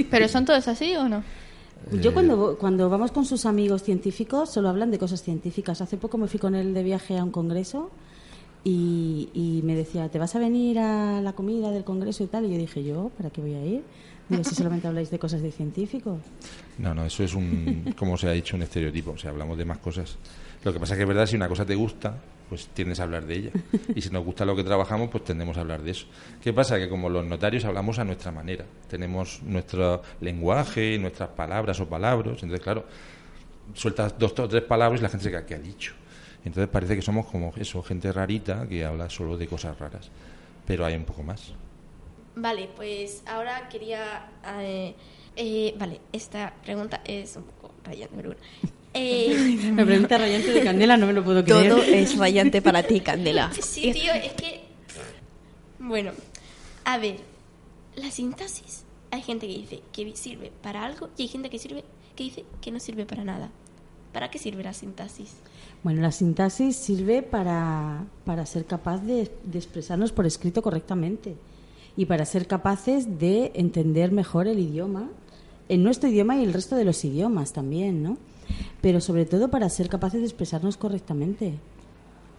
[0.11, 1.23] ¿Pero son todos así o no?
[2.03, 5.81] Yo cuando, cuando vamos con sus amigos científicos solo hablan de cosas científicas.
[5.81, 7.90] Hace poco me fui con él de viaje a un congreso
[8.64, 12.44] y, y me decía, ¿te vas a venir a la comida del congreso y tal?
[12.47, 13.11] Y yo dije, ¿yo?
[13.16, 13.83] ¿Para qué voy a ir?
[14.29, 16.19] Digo, si solamente habláis de cosas de científicos.
[16.79, 19.12] No, no, eso es un, como se ha dicho, un estereotipo.
[19.12, 20.17] O sea, hablamos de más cosas.
[20.64, 22.14] Lo que pasa es que es verdad, si una cosa te gusta,
[22.49, 23.51] pues tiendes a hablar de ella.
[23.95, 26.07] Y si nos gusta lo que trabajamos, pues tendemos a hablar de eso.
[26.43, 26.79] ¿Qué pasa?
[26.79, 28.64] Que como los notarios hablamos a nuestra manera.
[28.88, 32.43] Tenemos nuestro lenguaje, nuestras palabras o palabras.
[32.43, 32.85] Entonces, claro,
[33.75, 35.95] sueltas dos o tres palabras y la gente se queda, ¿qué ha dicho?
[36.45, 40.11] Entonces parece que somos como eso, gente rarita que habla solo de cosas raras.
[40.67, 41.53] Pero hay un poco más.
[42.40, 44.31] Vale, pues ahora quería...
[44.61, 44.94] eh,
[45.35, 48.42] eh, vale, esta pregunta es un poco rayante, pero bueno.
[48.94, 51.68] Eh, Me pregunta rayante de candela, no me lo puedo creer.
[51.68, 53.53] Todo es rayante para ti, Candela.
[53.61, 54.62] sí, tío, es que...
[55.79, 56.12] Bueno,
[56.85, 57.18] a ver,
[57.96, 58.85] la sintaxis.
[59.11, 61.85] Hay gente que dice que sirve para algo y hay gente que sirve
[62.16, 63.51] que dice que no sirve para nada.
[64.12, 65.35] ¿Para qué sirve la sintaxis?
[65.85, 71.37] Bueno, la sintaxis sirve para, para ser capaz de, de expresarnos por escrito correctamente
[71.99, 75.09] y para ser capaces de entender mejor el idioma,
[75.69, 78.19] en nuestro idioma y el resto de los idiomas también, ¿no?
[78.81, 81.55] Pero sobre todo para ser capaces de expresarnos correctamente,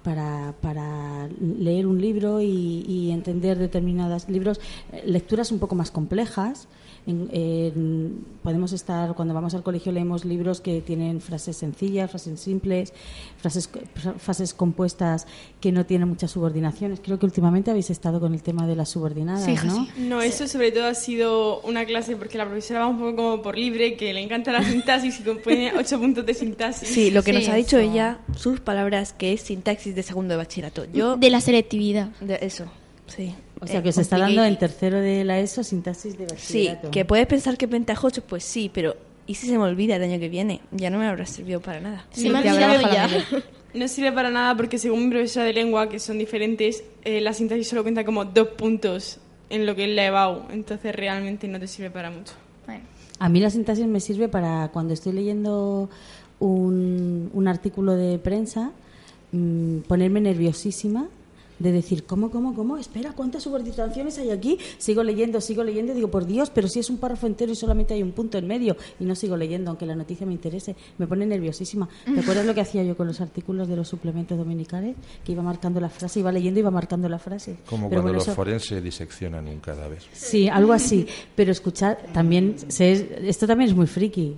[0.04, 1.28] para, para
[1.60, 4.60] leer un libro y, y entender determinadas libros,
[4.94, 6.68] eh, lecturas un poco más complejas.
[7.08, 12.40] En- en- podemos estar, cuando vamos al colegio leemos libros que tienen frases sencillas, frases
[12.40, 12.94] simples,
[13.38, 13.70] frases,
[14.18, 15.26] frases compuestas
[15.62, 17.00] que no tienen muchas subordinaciones.
[17.00, 19.86] Creo que últimamente habéis estado con el tema de las subordinadas, Sí, ¿no?
[19.86, 19.92] sí.
[19.98, 23.42] No, eso sobre todo ha sido una clase porque la profesora va un poco como
[23.42, 26.90] por libre, que le encanta la sintaxis y compone ocho puntos de sintaxis.
[26.90, 27.92] Sí, lo que Sí, nos ha dicho eso.
[27.92, 30.86] ella, sus palabras, que es sintaxis de segundo de bachillerato.
[30.94, 32.10] Yo, De la selectividad.
[32.22, 32.66] de eso,
[33.08, 33.34] sí.
[33.62, 36.68] O sea, Eh, que os está dando en tercero de la ESO sintaxis de Sí,
[36.68, 36.92] bachillerato.
[36.92, 38.96] que puedes pensar que es ventajoso, pues sí, pero
[39.28, 40.62] ¿y si se me olvida el año que viene?
[40.72, 42.06] Ya no me habrá servido para nada.
[42.12, 43.08] Se me te habrá ya.
[43.72, 47.34] No sirve para nada porque según mi profesora de lengua, que son diferentes, eh, la
[47.34, 49.20] sintaxis solo cuenta como dos puntos
[49.52, 50.46] en lo que es la EBAU.
[50.52, 52.34] Entonces realmente no te sirve para mucho.
[52.66, 52.82] Bueno,
[53.20, 55.88] A mí la sintaxis me sirve para cuando estoy leyendo
[56.40, 58.72] un, un artículo de prensa,
[59.32, 61.08] mm, ponerme nerviosísima
[61.60, 62.78] de decir, ¿cómo, cómo, cómo?
[62.78, 64.58] Espera, ¿cuántas subordinaciones hay aquí?
[64.78, 67.56] Sigo leyendo, sigo leyendo, y digo, por Dios, pero si es un párrafo entero y
[67.56, 70.78] solamente hay un punto en medio, y no sigo leyendo, aunque la noticia me interese,
[70.98, 71.90] me pone nerviosísima.
[72.06, 74.96] ¿Te acuerdas lo que hacía yo con los artículos de los suplementos dominicales?
[75.26, 77.58] Que iba marcando la frase, iba leyendo iba marcando la frase.
[77.70, 80.00] Como Pero cuando bueno, los eso- forenses diseccionan un cadáver.
[80.14, 81.08] Sí, algo así.
[81.36, 84.38] Pero escuchar, también, se- esto también es muy friki.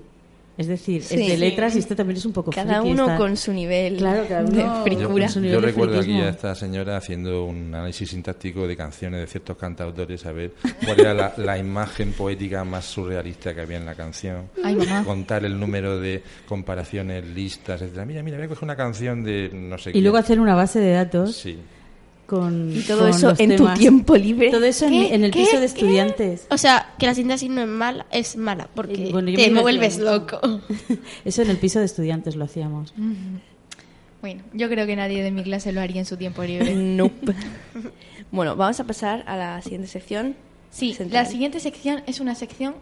[0.57, 1.15] Es decir, Sí.
[1.21, 2.91] es de letras y esto también es un poco Cada friki.
[2.93, 5.27] uno está- con su nivel Claro, cada uno de con fricura.
[5.29, 9.21] su Yo, nivel de recuerdo aquí a esta señora haciendo un análisis sintáctico de canciones
[9.21, 10.51] de ciertos cantautores a ver
[10.85, 14.49] cuál era la, la imagen poética más surrealista que había en la canción.
[14.63, 15.03] Ay, mamá.
[15.05, 18.05] Contar el número de comparaciones, listas, etcétera.
[18.05, 20.79] Mira, mira, voy a coger una canción de no sé Y luego hacer una base
[20.79, 21.57] de datos Sí.
[22.31, 22.71] Con.
[22.73, 24.51] Y todo con eso los en tu tiempo libre.
[24.51, 25.41] Todo eso en, el ¿Qué?
[25.41, 25.65] piso de ¿Qué?
[25.65, 26.47] estudiantes.
[26.49, 29.61] O sea, que la sintaxis no es mala, es mala, porque Eh, bueno, te me
[29.61, 30.39] vuelves loco.
[31.25, 32.93] Eso en el piso de estudiantes lo hacíamos.
[34.21, 36.73] bueno, yo creo que nadie de mi clase lo haría en su tiempo libre.
[36.75, 37.35] Nope.
[38.31, 40.35] bueno, vamos a pasar a la siguiente sección.
[40.69, 41.25] Sí, Central.
[41.25, 42.75] la siguiente sección es una sección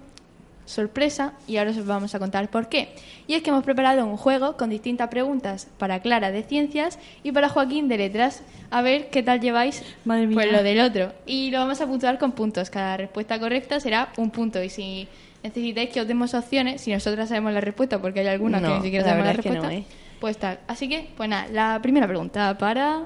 [0.69, 2.93] sorpresa y ahora os vamos a contar por qué.
[3.27, 7.31] Y es que hemos preparado un juego con distintas preguntas para Clara de ciencias y
[7.31, 8.43] para Joaquín de letras.
[8.69, 10.35] A ver qué tal lleváis Madre mía.
[10.35, 11.11] pues lo del otro.
[11.25, 12.69] Y lo vamos a puntuar con puntos.
[12.69, 14.61] Cada respuesta correcta será un punto.
[14.63, 15.07] Y si
[15.43, 18.81] necesitáis que os demos opciones, si nosotras sabemos la respuesta, porque hay algunas que ni
[18.81, 19.83] siquiera la sabemos la respuesta, no, ¿eh?
[20.19, 20.59] pues tal.
[20.67, 23.03] Así que, pues nada, la primera pregunta para...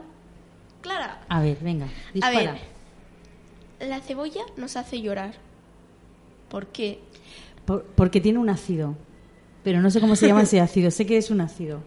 [0.81, 2.51] Clara, A ver, venga, a dispara.
[3.79, 5.31] ver, la cebolla nos hace llorar.
[6.49, 6.99] ¿Por qué?
[7.65, 8.95] Por- porque tiene un ácido.
[9.63, 10.91] Pero no sé cómo se llama ese ácido.
[10.91, 11.79] Sé que es un ácido.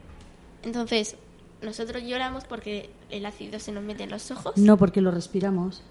[0.62, 1.16] Entonces,
[1.62, 4.56] nosotros lloramos porque el ácido se nos mete en los ojos.
[4.56, 5.82] No, porque lo respiramos.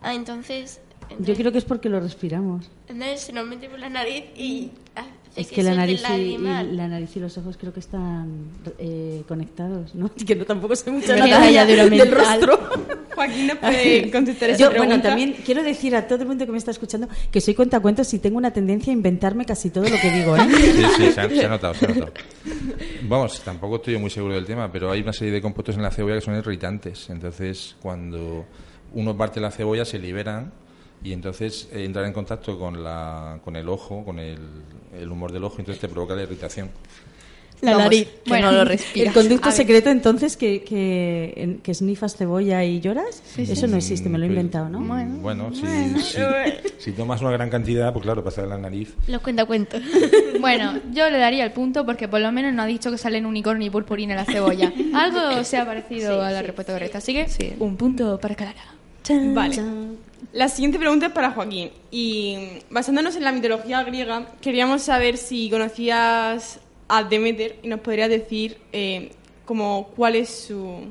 [0.00, 0.80] Ah, entonces,
[1.18, 2.70] Yo creo que es porque lo respiramos.
[2.88, 5.08] entonces se nos mete por la nariz y hace
[5.40, 8.30] Es que, que la nariz, y, la nariz y los ojos creo que están
[8.78, 10.10] eh, conectados, ¿no?
[10.26, 12.58] Que no tampoco sé mucho nada rayadura del rostro.
[13.18, 14.86] Joaquín puede contestar esa Yo, pregunta.
[14.96, 18.12] bueno, también quiero decir a todo el mundo que me está escuchando que soy cuentacuentos
[18.14, 20.40] y tengo una tendencia a inventarme casi todo lo que digo, ¿eh?
[20.50, 22.12] Sí, sí, se ha, se ha notado, se ha notado.
[23.02, 25.90] Vamos, tampoco estoy muy seguro del tema, pero hay una serie de compuestos en la
[25.90, 27.10] cebolla que son irritantes.
[27.10, 28.44] Entonces, cuando
[28.94, 30.52] uno parte la cebolla, se liberan
[31.02, 34.38] y entonces eh, entran en contacto con, la, con el ojo, con el,
[34.98, 36.70] el humor del ojo, entonces te provoca la irritación.
[37.60, 38.08] La Vamos, nariz.
[38.24, 39.12] que Bueno, no lo El respira.
[39.12, 44.24] conducto secreto, entonces, que, que, que snifas cebolla y lloras, eso no existe, me lo
[44.24, 44.80] he Pues, inventado, ¿no?
[44.80, 45.66] mm, Bueno, si,
[46.00, 46.20] si,
[46.78, 48.94] si tomas una gran cantidad, pues claro, pasa de la nariz.
[49.06, 49.82] Los cuentacuentos.
[50.40, 53.26] Bueno, yo le daría el punto porque por lo menos no ha dicho que salen
[53.26, 54.72] unicornio y purpurina en la cebolla.
[54.94, 56.98] Algo se ha parecido a la respuesta correcta.
[56.98, 57.54] Así que Sí.
[57.58, 58.54] un punto para Clara.
[59.34, 59.56] Vale.
[60.32, 61.70] La siguiente pregunta es para Joaquín.
[61.90, 62.36] Y
[62.70, 68.56] basándonos en la mitología griega, queríamos saber si conocías a Demeter y nos podrías decir
[68.72, 69.10] eh,
[69.44, 70.86] como cuál es su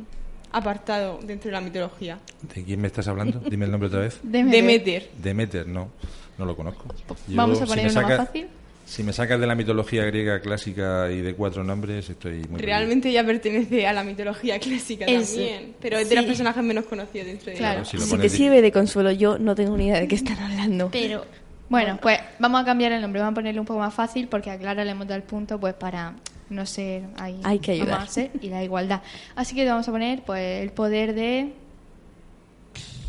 [0.51, 2.19] apartado dentro de la mitología.
[2.53, 3.39] ¿De quién me estás hablando?
[3.39, 4.19] Dime el nombre otra vez.
[4.23, 5.09] Demeter.
[5.21, 5.67] Demeter.
[5.67, 5.89] No,
[6.37, 6.85] no lo conozco.
[7.27, 8.47] Yo, Vamos a si poner me uno más saca- fácil.
[8.85, 13.09] Si me sacas de la mitología griega clásica y de cuatro nombres, estoy muy Realmente
[13.09, 16.27] ella pertenece a la mitología clásica Es- también, pero es de los sí.
[16.29, 17.81] personajes menos conocidos dentro de Claro.
[17.81, 17.85] ella.
[17.89, 20.15] Si lo Si pones te sirve de consuelo, yo no tengo ni idea de qué
[20.15, 20.87] están hablando.
[20.89, 21.25] Pero
[21.69, 24.49] Bueno, pues vamos a cambiar el nombre, vamos a ponerle un poco más fácil porque
[24.51, 26.13] a Clara le hemos dado el punto pues para
[26.49, 27.95] no ser ahí Hay que ayudar.
[27.95, 29.01] amarse y la igualdad.
[29.35, 31.53] Así que vamos a poner pues el poder de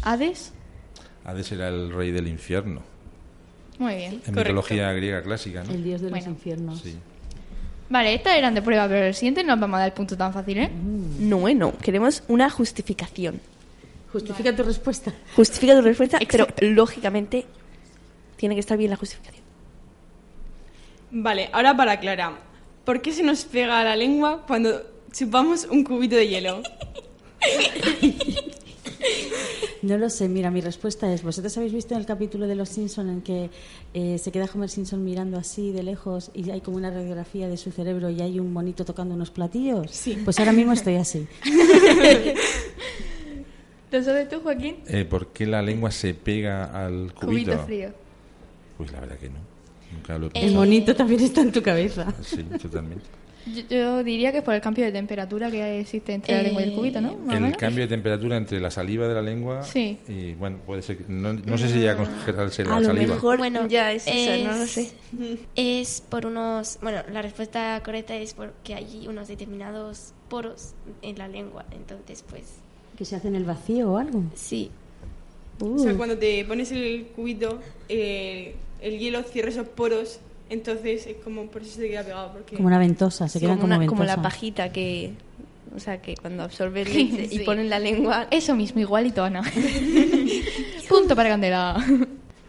[0.02, 0.52] Hades.
[1.24, 2.82] Hades era el rey del infierno.
[3.78, 4.12] Muy bien.
[4.14, 4.40] En Correcto.
[4.40, 5.70] mitología griega clásica, ¿no?
[5.72, 6.80] El dios de los infiernos.
[6.80, 6.96] Sí.
[7.90, 10.16] Vale, estas eran de prueba, pero el siguiente no os vamos a dar el punto
[10.16, 10.70] tan fácil, ¿eh?
[11.20, 13.40] No, no, queremos una justificación.
[14.12, 15.12] Justifica tu respuesta.
[15.36, 16.54] Justifica tu respuesta, Exacto.
[16.58, 17.46] pero lógicamente
[18.38, 19.44] tiene que estar bien la justificación.
[21.10, 22.38] Vale, ahora para Clara.
[22.84, 26.62] ¿Por qué se nos pega a la lengua cuando chupamos un cubito de hielo?
[29.80, 32.68] No lo sé, mira, mi respuesta es, ¿vosotros habéis visto en el capítulo de Los
[32.68, 33.48] Simpson en que
[33.94, 37.56] eh, se queda Homer Simpson mirando así de lejos y hay como una radiografía de
[37.56, 39.92] su cerebro y hay un monito tocando unos platillos?
[39.92, 40.18] Sí.
[40.24, 41.28] Pues ahora mismo estoy así.
[43.92, 44.78] ¿Lo sabes tú, Joaquín?
[44.88, 47.52] Eh, ¿Por qué la lengua se pega al cubito?
[47.52, 48.07] Cubito frío.
[48.78, 49.38] Pues la verdad que no.
[49.92, 52.12] Nunca lo he Eh, El monito también está en tu cabeza.
[52.22, 53.04] Sí, totalmente.
[53.46, 56.60] Yo, yo diría que es por el cambio de temperatura que existe entre la lengua
[56.62, 57.16] y el cubito, ¿no?
[57.16, 57.56] Más El menos.
[57.56, 59.98] cambio de temperatura entre la saliva de la lengua Sí.
[60.06, 61.04] y, bueno, puede ser que...
[61.08, 63.14] No, no sé si llega a congelarse la a lo saliva.
[63.14, 64.92] mejor Bueno, ya es eso, no lo es- sé.
[65.56, 66.78] es por unos...
[66.82, 71.64] Bueno, la respuesta correcta es porque hay unos determinados poros en la lengua.
[71.70, 72.42] Entonces, pues,
[72.98, 74.22] ¿Que se hace en el vacío o algo?
[74.34, 74.70] sí.
[75.60, 81.16] O sea, cuando te pones el cubito, eh, el hielo cierra esos poros, entonces es
[81.24, 82.32] como por eso se queda pegado.
[82.32, 82.56] Porque...
[82.56, 83.96] Como una ventosa, se quedan como, como, una- ventosa.
[83.96, 85.12] como la pajita que...
[85.76, 87.44] O sea, que cuando absorbes leche y Sí.
[87.44, 88.26] ponen la lengua...
[88.30, 89.42] Eso mismo, igualito, Ana.
[90.88, 91.84] Punto para Candela.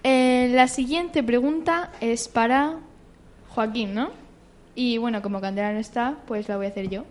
[0.04, 2.78] Eh, la siguiente pregunta es para
[3.50, 4.12] Joaquín, ¿no?
[4.76, 7.04] Y bueno, como Candela no está, pues la voy a hacer yo.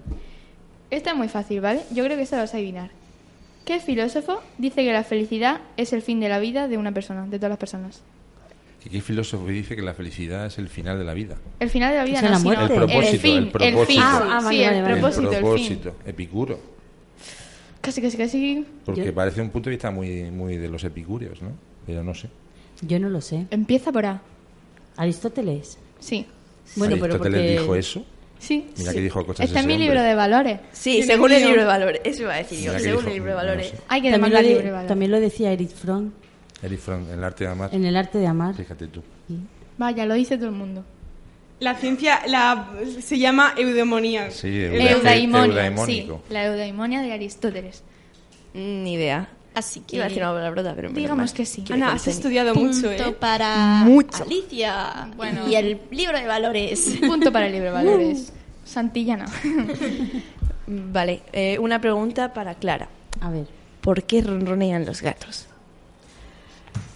[0.90, 1.82] Esta es muy fácil, ¿vale?
[1.92, 2.90] Yo creo que esta la vas a adivinar.
[3.66, 7.26] ¿Qué filósofo dice que la felicidad es el fin de la vida de una persona,
[7.26, 8.00] de todas las personas?
[8.84, 11.36] ¿Y qué filósofo dice que la felicidad es el final de la vida?
[11.58, 12.64] El final de la vida no, la muerte.
[12.64, 13.86] El propósito, el fin, el propósito.
[13.86, 15.80] fin, Ah, ah, sí, vale, el propósito, el fin.
[16.06, 16.58] Epicuro.
[17.80, 18.66] Casi, casi, casi.
[18.84, 21.50] Porque Yo- parece un punto de vista muy, muy de los epicúreos, ¿no?
[21.86, 22.28] Pero no sé.
[22.82, 23.46] Yo no lo sé.
[23.50, 24.20] Empieza por A.
[24.96, 25.78] Aristóteles.
[25.98, 26.26] Sí.
[26.76, 27.60] Bueno, pero ¿Aristóteles porque...
[27.60, 28.04] dijo eso?
[28.38, 28.66] Sí.
[28.78, 30.60] Mira que dijo cosas Está en mi libro de valores.
[30.72, 32.00] Sí, según el libro de valores.
[32.04, 32.64] Eso iba a decir yo.
[32.66, 33.66] Mira que Según dijo- el libro de no valores.
[33.68, 33.76] sé.
[33.88, 34.88] Hay que También lo, libro de- valores.
[34.88, 36.12] también lo decía Erich Fromm
[36.62, 37.70] Erich Fromm, el arte de amar.
[37.72, 38.54] en El arte de amar.
[38.54, 39.02] Fíjate tú.
[39.76, 40.84] Vaya, lo dice todo el mundo.
[41.60, 42.68] La ciencia la,
[43.00, 44.30] se llama eudemonía.
[44.30, 45.50] Sí, euda- Eudaimonia, sí.
[45.50, 46.22] eudaimónico.
[46.30, 47.82] La eudaimonia de Aristóteles.
[48.54, 49.28] Mm, Ni idea.
[49.54, 49.96] Así que...
[49.96, 51.64] Iba a decir una palabrota, pero Digamos que sí.
[51.70, 53.16] Ana, has estudiado mucho, Punto ¿eh?
[53.18, 54.22] para Mucho.
[54.22, 55.08] Alicia.
[55.16, 55.48] Bueno.
[55.48, 56.96] Y el libro de valores.
[57.06, 58.32] Punto para el libro de valores.
[58.64, 59.26] Santillana.
[60.66, 62.88] Vale, eh, una pregunta para Clara.
[63.20, 63.46] A ver.
[63.80, 65.46] ¿Por qué ronronean los gatos?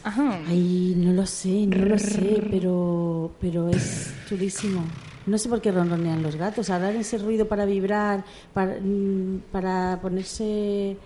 [0.05, 0.41] Ajá.
[0.49, 4.83] Ay, no lo sé, no lo sé, pero, pero es chulísimo.
[5.27, 6.69] No sé por qué ronronean los gatos.
[6.71, 10.97] Harán ese ruido para vibrar, para, mm, para ponerse,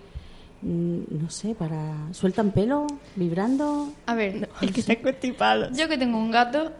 [0.63, 1.93] mm, no sé, para...
[2.13, 2.87] ¿Sueltan pelo?
[3.15, 3.93] ¿Vibrando?
[4.07, 5.77] A ver, Es que están constipados.
[5.77, 6.71] yo que tengo un gato,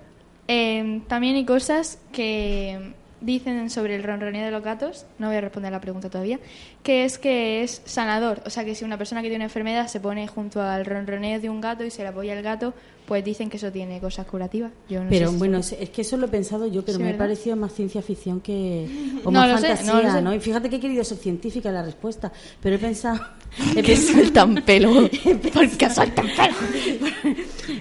[0.48, 5.42] eh, también hay cosas que dicen sobre el ronroneo de los gatos, no voy a
[5.42, 6.40] responder la pregunta todavía,
[6.84, 8.42] que es que es sanador.
[8.46, 11.40] O sea, que si una persona que tiene una enfermedad se pone junto al ronroneo
[11.40, 12.74] de un gato y se le apoya al gato,
[13.08, 14.72] pues dicen que eso tiene cosas curativas.
[14.90, 16.98] Yo no Pero sé si bueno, es es que eso lo he pensado yo, pero
[16.98, 17.26] Sí, me ha ¿verdad?
[17.26, 18.86] parecido más ciencia ficción que.
[19.24, 20.22] o No más lo sé, fantasía, no lo sé.
[20.22, 20.34] ¿no?
[20.36, 22.32] Y fíjate que he querido ser científica en la respuesta,
[22.62, 23.20] pero he pensado.
[23.76, 25.10] he pensado- sueltan pelo.
[25.54, 26.56] Porque sueltan pelo.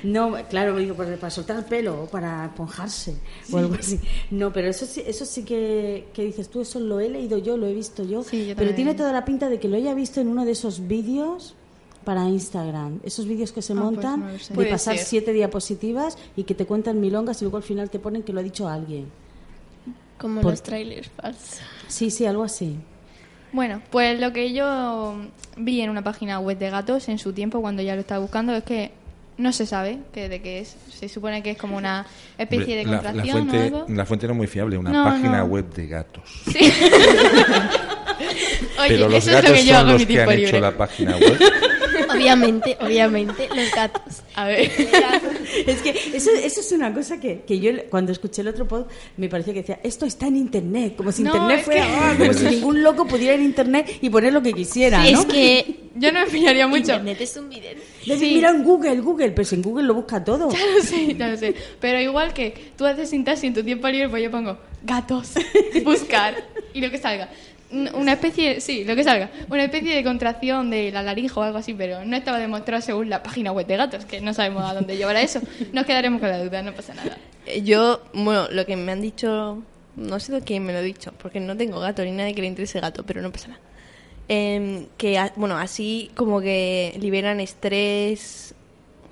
[0.05, 3.16] No, claro, digo, para, soltar el pelo o para esponjarse
[3.53, 3.99] o algo así.
[4.31, 7.57] No, pero eso sí, eso sí que, que dices tú, eso lo he leído yo,
[7.57, 8.22] lo he visto yo.
[8.22, 10.53] Sí, yo pero tiene toda la pinta de que lo haya visto en uno de
[10.53, 11.55] esos vídeos
[12.07, 13.00] para Instagram.
[13.04, 14.48] Esos vídeos que se Ah, pues montan no lo sé.
[14.50, 15.07] de Puede pasar ser.
[15.07, 18.40] siete diapositivas y que te cuentan milongas y luego al final te ponen que lo
[18.40, 19.07] ha dicho alguien.
[20.16, 21.59] Como Por- los trailers falsos.
[21.88, 22.76] Sí, sí, algo así.
[23.52, 25.16] Bueno, pues lo que yo
[25.57, 28.54] vi en una página web de gatos en su tiempo cuando ya lo estaba buscando
[28.54, 28.92] es que
[29.38, 30.76] no se sabe que de qué es.
[30.98, 32.07] Se supone que es como una
[32.38, 33.84] especie de la- contracción la, o fuente, algo.
[33.88, 35.44] la fuente no es muy fiable, una No, página no.
[35.46, 36.22] web de gatos.
[36.52, 36.59] Sí.
[38.78, 40.22] Oye, Pero los eso es lo gatos que yo hago son en los mi que
[40.22, 40.48] han libre.
[40.48, 41.38] hecho la página web.
[42.17, 44.23] Obviamente, obviamente, los gatos.
[44.35, 44.71] A ver.
[45.67, 48.87] Es que eso, eso es una cosa que, que yo cuando escuché el otro pod
[49.17, 52.14] me parecía que decía, esto está en Internet, como si No, Internet fuera, que- ah,
[52.19, 55.21] como si ningún loco pudiera ir en Internet y poner lo que quisiera, Sí, ¿no?
[55.21, 56.81] es que Yo no me fijaría mucho.
[56.93, 57.75] Internet es un video.
[58.05, 58.35] Sí.
[58.35, 60.51] mirar en Google, Google, pero si en Google lo busca todo.
[60.51, 61.55] Ya lo sé, ya lo sé.
[61.81, 65.33] Pero igual que tú haces sintaxis en tu tiempo libre, pues yo pongo gatos,
[65.85, 66.35] buscar
[66.75, 67.29] y lo que salga.
[67.73, 69.29] Una especie, sí, lo que salga.
[69.51, 73.11] Una especie de contracción de la laringe o algo así, pero no estaba demostrado según
[73.11, 75.41] la página web de gatos, que no sabemos a dónde llevará eso.
[75.73, 77.19] Nos quedaremos con la duda, no pasa nada.
[77.45, 79.62] Eh, Yo, bueno, lo que me han dicho,
[79.97, 82.41] no sé de quién me lo ha dicho, porque no tengo gato ni nadie que
[82.43, 83.61] le interese gato, pero no pasa nada.
[84.29, 88.55] Em, que, a- bueno, así como que liberan estrés.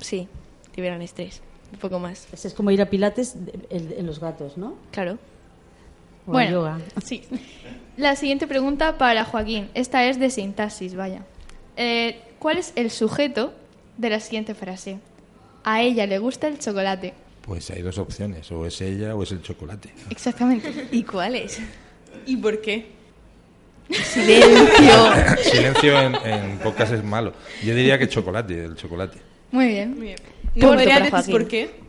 [0.00, 0.28] Sí,
[0.76, 1.40] liberan estrés.
[1.72, 2.28] Un poco más.
[2.32, 3.34] Eso es como ir a pilates
[3.70, 4.76] en, los gatos, ¿no?
[4.92, 5.18] Claro.
[6.26, 6.80] O bueno, yoga.
[7.04, 7.22] sí.
[7.96, 9.68] La siguiente pregunta para Joaquín.
[9.74, 11.22] Esta es de sintaxis, vaya.
[11.76, 13.54] Eh, ¿Cuál es el sujeto
[13.98, 14.98] de la siguiente frase?
[15.62, 17.14] A ella le gusta el chocolate.
[17.42, 19.90] Pues hay dos opciones, o es ella o es el chocolate.
[20.10, 20.88] Exactamente.
[20.90, 21.60] ¿Y cuál es?
[22.26, 22.86] ¿Y por qué?
[23.90, 25.12] Silencio.
[25.42, 27.32] Silencio en, en podcast es malo.
[27.62, 29.18] Yo diría que chocolate, el chocolate.
[29.52, 29.94] Muy bien.
[29.96, 30.18] Muy bien.
[30.54, 31.83] Punto ¿No podría para decir por qué?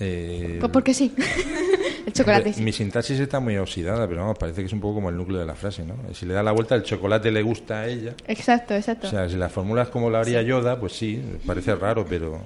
[0.00, 1.12] Eh, Pues porque sí.
[2.06, 2.62] el chocolate sí.
[2.62, 5.40] Mi sintaxis está muy oxidada, pero vamos, parece que es un poco como el núcleo
[5.40, 5.96] de la frase, ¿no?
[6.14, 8.14] Si le da la vuelta, el chocolate le gusta a ella.
[8.26, 9.08] Exacto, exacto.
[9.08, 12.40] O sea, si la formulas como la haría Yoda, pues sí, parece raro, pero.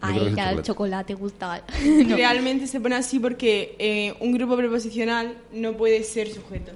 [0.00, 0.62] A el ella el chocolate.
[0.62, 1.64] chocolate gusta.
[2.08, 6.72] Realmente se pone así porque eh, un grupo preposicional no puede ser sujeto.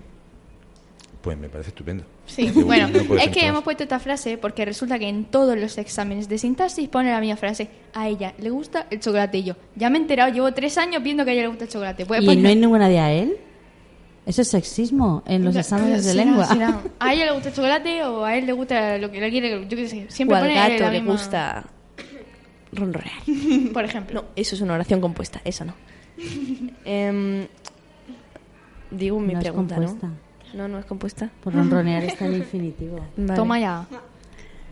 [1.21, 2.05] Pues me parece estupendo.
[2.29, 5.77] Sí, bueno, no es que hemos puesto esta frase porque resulta que en todos los
[5.79, 7.69] exámenes de sintaxis pone la misma frase.
[7.95, 9.57] A ella le gusta el chocolate y yo.
[9.75, 12.07] Ya me he enterado, llevo tres años viendo que a ella le gusta el chocolate.
[12.07, 13.37] Pues, ¿Y pues no hay ninguna de a él?
[14.27, 16.45] Eso es sexismo en los exámenes de será, lengua.
[16.47, 16.81] será.
[17.01, 19.63] A ella le gusta el chocolate o a él le gusta lo que le quiere,
[19.67, 20.07] yo qué sé.
[20.07, 21.65] O Siempre al pone gato la le misma- gusta
[22.73, 23.23] ronronear.
[23.73, 24.21] Por ejemplo.
[24.21, 25.73] No, eso es una oración compuesta, eso no.
[26.85, 27.47] Em,
[28.91, 30.07] digo mi No es pregunta, compuesta.
[30.09, 30.28] ¿no?
[30.55, 31.31] No, no es compuesta.
[31.43, 33.01] Por ronronear está en infinitivo.
[33.17, 33.37] Vale.
[33.37, 33.87] Toma ya.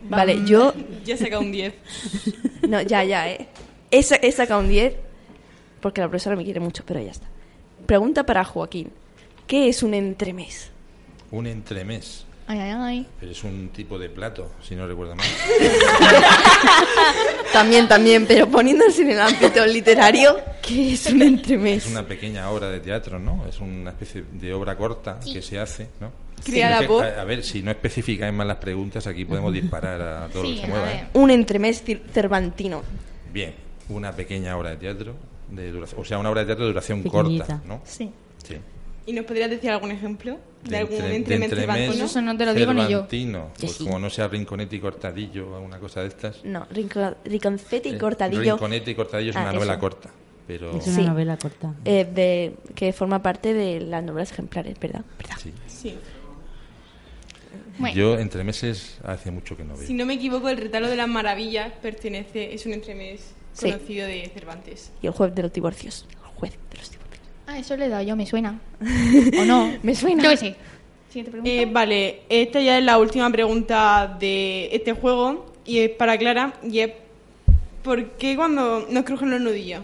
[0.09, 0.73] Vale, yo
[1.05, 1.73] Ya saca un 10.
[2.67, 3.47] No, ya, ya, ¿eh?
[3.91, 4.95] He, he sacado un 10
[5.81, 7.27] porque la profesora me quiere mucho, pero ya está.
[7.85, 8.89] Pregunta para Joaquín.
[9.45, 10.71] ¿Qué es un entremés?
[11.31, 12.25] Un entremés.
[12.49, 13.07] Ay, ay, ay.
[13.19, 15.27] Pero es un tipo de plato, si no recuerdo mal.
[17.53, 21.85] También, también, pero poniéndose en el ámbito literario, ¿qué es un entremés?
[21.85, 23.45] Es una pequeña obra de teatro, ¿no?
[23.47, 26.11] Es una especie de obra corta que se hace, ¿no?
[26.37, 30.01] Es que, por- A, a ver, si no especificáis más las preguntas, aquí podemos disparar
[30.01, 30.91] a todo lo Sí, que se mueva.
[30.91, 31.07] ¿eh?
[31.13, 31.83] Un entremés
[32.13, 32.83] cervantino.
[33.33, 33.55] Bien,
[33.89, 35.15] una pequeña obra de teatro,
[35.49, 37.45] de duración, o sea, una obra de teatro de duración Pequeñita.
[37.45, 37.81] corta, ¿no?
[37.85, 38.11] Sí.
[38.45, 38.55] Sí.
[39.07, 41.87] ¿Y nos podrías decir algún ejemplo de, algún de entremés entremés cervantino?
[41.93, 43.07] Pues eso no te lo digo ni yo.
[43.59, 46.43] Pues como no sea rinconete y cortadillo o alguna cosa de estas.
[46.43, 48.41] No, rinco- rinconcete y Eh, cortadillo.
[48.53, 49.79] Rinconete y cortadillo es Ah, una novela eso.
[49.79, 50.09] corta,
[50.45, 51.05] pero Es una Sí.
[51.05, 51.73] novela corta.
[51.85, 55.03] eh, de, que forma parte de las novelas ejemplares, ¿verdad?
[55.17, 55.37] ¿Verdad?
[55.41, 55.53] sí.
[55.67, 55.97] Sí.
[57.79, 59.87] Bueno, Yo entre meses hace mucho que no veo.
[59.87, 63.71] Si no me equivoco, el retalo de las maravillas pertenece, es un entremés Sí.
[63.71, 64.91] conocido de Cervantes.
[65.01, 66.05] Y el juez de los divorcios.
[66.11, 66.96] El juez de los divorcios.
[67.47, 68.59] Ah, eso le he dado yo, me suena.
[69.41, 69.71] ¿O no?
[69.83, 70.23] Me suena.
[70.23, 70.55] Yo qué sé.
[71.09, 71.49] Siguiente pregunta.
[71.51, 76.53] Eh, vale, esta ya es la última pregunta de este juego y es para Clara
[76.63, 76.91] y es
[77.83, 79.81] ¿por qué cuando nos crujen los nudillos?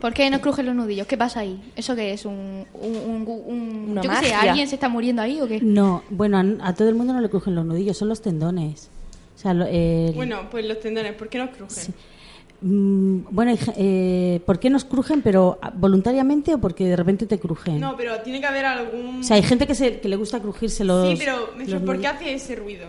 [0.00, 1.06] ¿Por qué no crujen los nudillos?
[1.06, 1.60] ¿Qué pasa ahí?
[1.76, 2.24] ¿Eso qué es?
[2.24, 4.40] ¿Un, un, un- un- Una yo qué sé, magia.
[4.52, 5.60] ¿alguien se está muriendo ahí o qué?
[5.60, 8.88] No, bueno, a, a todo el mundo no le crujen los nudillos, son los tendones.
[9.34, 11.84] O sea, lo- el- Bueno, pues los tendones, ¿por qué nos crujen?
[11.88, 12.15] Mm,
[12.60, 15.22] bueno, hay ge- eh, ¿por qué nos crujen?
[15.22, 17.80] ¿Pero voluntariamente o porque de repente te crujen?
[17.80, 19.20] No, pero tiene que haber algún...
[19.20, 21.08] O sea, hay gente que, se, que le gusta crujirse los...
[21.08, 22.86] sí, pero me refiero, los ¿por qué hace ese ruido?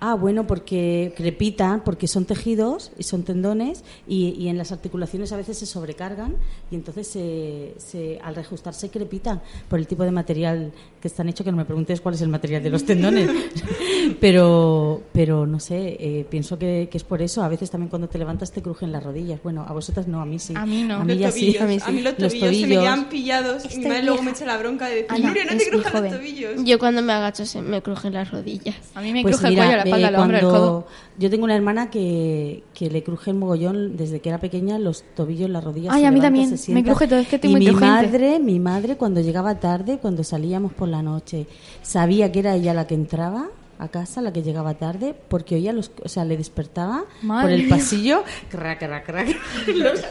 [0.00, 5.32] Ah, bueno, porque crepitan, porque son tejidos y son tendones y, y en las articulaciones
[5.32, 6.36] a veces se sobrecargan
[6.70, 11.44] y entonces se, se- al reajustarse crepitan por el tipo de material que están hechos,
[11.44, 13.28] que no me preguntes cuál es el material de los tendones.
[14.20, 17.42] pero, pero no sé, eh, pienso que, que es por eso.
[17.42, 19.40] A veces también cuando te levantas te crujen las rodillas.
[19.42, 20.54] Bueno, a vosotras no, a mí sí.
[20.56, 20.96] A mí no.
[20.96, 21.56] A mí los tobillos.
[21.56, 21.80] sí.
[21.84, 22.82] A mí, los tobillos se me tobillos.
[22.82, 25.44] quedan pillados y mi Esta madre luego me echa la bronca de decir, Ana, Nuria,
[25.44, 26.64] no te crujan los tobillos.
[26.64, 28.76] Yo cuando me agacho se me crujen las rodillas.
[28.94, 30.60] A mí me Pues cruje mira, el cuello, la espalda, eh, el hombro, el cuando-
[30.60, 30.86] codo.
[31.18, 35.02] Yo tengo una hermana que, que le cruje el mogollón desde que era pequeña, los
[35.16, 35.92] tobillos, las rodillas.
[35.94, 36.58] Ay, se a mí levanta, también.
[36.58, 39.58] se Me cruje todo, es que estoy y muy mi madre, mi madre, cuando llegaba
[39.58, 41.46] tarde, cuando salíamos por la noche,
[41.82, 43.48] sabía que era ella la que entraba
[43.80, 47.50] a casa, la que llegaba tarde, porque oía los, o sea, le despertaba Madre por
[47.52, 47.76] el mía.
[47.76, 49.36] pasillo, crac, crac, crac,
[49.74, 50.02] los-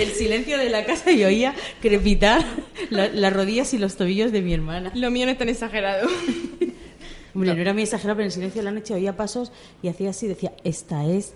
[0.00, 2.42] el silencio de la casa y oía crepitar
[2.90, 4.92] la- las rodillas y los tobillos de mi hermana.
[4.94, 6.08] Lo mío no es tan exagerado.
[7.34, 7.60] Hombre, no.
[7.60, 9.52] era muy exagerado, pero en el silencio de la noche oía pasos
[9.82, 11.34] y hacía así, decía, esta es,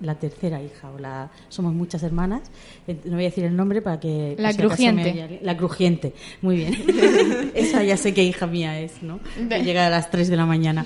[0.00, 2.42] la tercera hija, o la somos muchas hermanas,
[2.86, 4.36] Eh, no voy a decir el nombre para que...
[4.38, 5.40] La crujiente.
[5.42, 6.12] La crujiente,
[6.42, 6.74] muy bien.
[7.54, 9.20] Esa ya sé qué hija mía es, ¿no?
[9.48, 10.84] Que llega a las 3 de la mañana.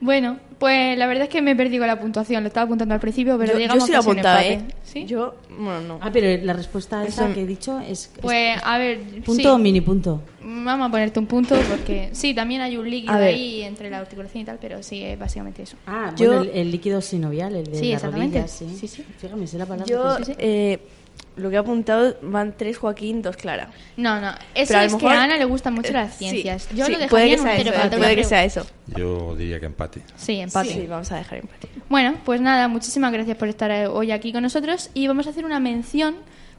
[0.00, 2.42] Bueno, pues la verdad es que me he perdido la puntuación.
[2.42, 4.60] Lo estaba apuntando al principio, pero yo, digamos yo sí un apuntaba, ¿eh?
[4.82, 5.04] ¿Sí?
[5.06, 5.98] Yo, bueno, no.
[6.02, 7.90] Ah, pero la respuesta esa Eso- que he dicho es...
[7.90, 8.98] es- Pues, a ver...
[9.24, 9.46] punto sí.
[9.46, 10.22] o mini punto.
[10.42, 14.42] Vamos a ponerte un punto porque sí, también hay un líquido ahí entre la articulación
[14.42, 15.76] y tal, pero sí, es básicamente eso.
[15.86, 18.38] Ah, Yo- bueno, el, el líquido sinovial, el de Sí, la exactamente.
[18.40, 18.66] rodilla, sí.
[18.78, 19.04] Sí, sí.
[19.18, 19.86] Fíjame, sé la palabra.
[19.86, 20.78] Yo, que- eh,
[21.36, 23.70] lo que he apuntado van tres Joaquín, dos Clara.
[23.96, 26.68] No, no, eso es que a Ana le gustan mucho las Eh, sí, ciencias.
[26.74, 28.28] Yo sí, lo dejaría puede que en un sea eso, puede que creo.
[28.28, 28.66] sea eso.
[28.96, 30.02] Yo diría que empate.
[30.16, 30.47] Sí, empate.
[30.50, 31.68] Sí, vamos a dejar empate.
[31.88, 35.30] Bueno, pues nada, muchísimas gracias por estar eh, hoy aquí con nosotros y vamos a
[35.30, 36.16] hacer una mención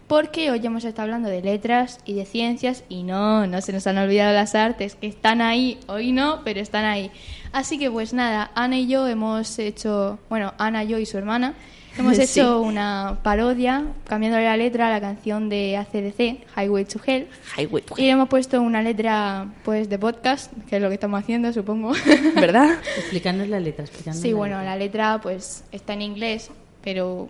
[0.08, 3.86] porque hoy hemos estado hablando de letras y de ciencias y no, no se nos
[3.86, 7.12] han olvidado las artes, que están ahí, hoy no, pero están ahí.
[7.52, 11.54] Así que pues nada, Ana y yo hemos hecho, bueno, Ana, yo y su hermana,
[12.00, 12.24] hemos Sí.
[12.24, 17.28] hecho una parodia cambiándole la letra a la canción de ACDC, Highway to Hell.
[17.58, 17.84] Highway.
[17.98, 21.52] Y le hemos puesto una letra pues de podcast, que es lo que estamos haciendo,
[21.54, 21.92] supongo.
[22.36, 22.80] ¿Verdad?
[22.98, 24.64] Explícanos la letra, Sí, la bueno, letra.
[24.72, 26.50] la letra pues está en inglés,
[26.84, 27.30] pero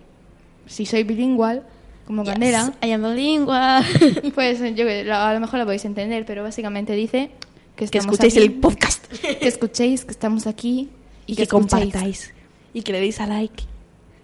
[0.66, 1.62] si soy bilingüe,
[2.06, 3.84] como Candela, I am bilingual.
[4.34, 7.30] pues yo que- a lo mejor la podéis entender, pero básicamente dice
[7.76, 9.06] que, Que estamos escuchéis aquí, el podcast
[9.40, 10.88] que escuchéis que estamos aquí
[11.26, 11.70] y que escuchéis.
[11.70, 12.34] compartáis
[12.74, 13.64] y que le deis a like.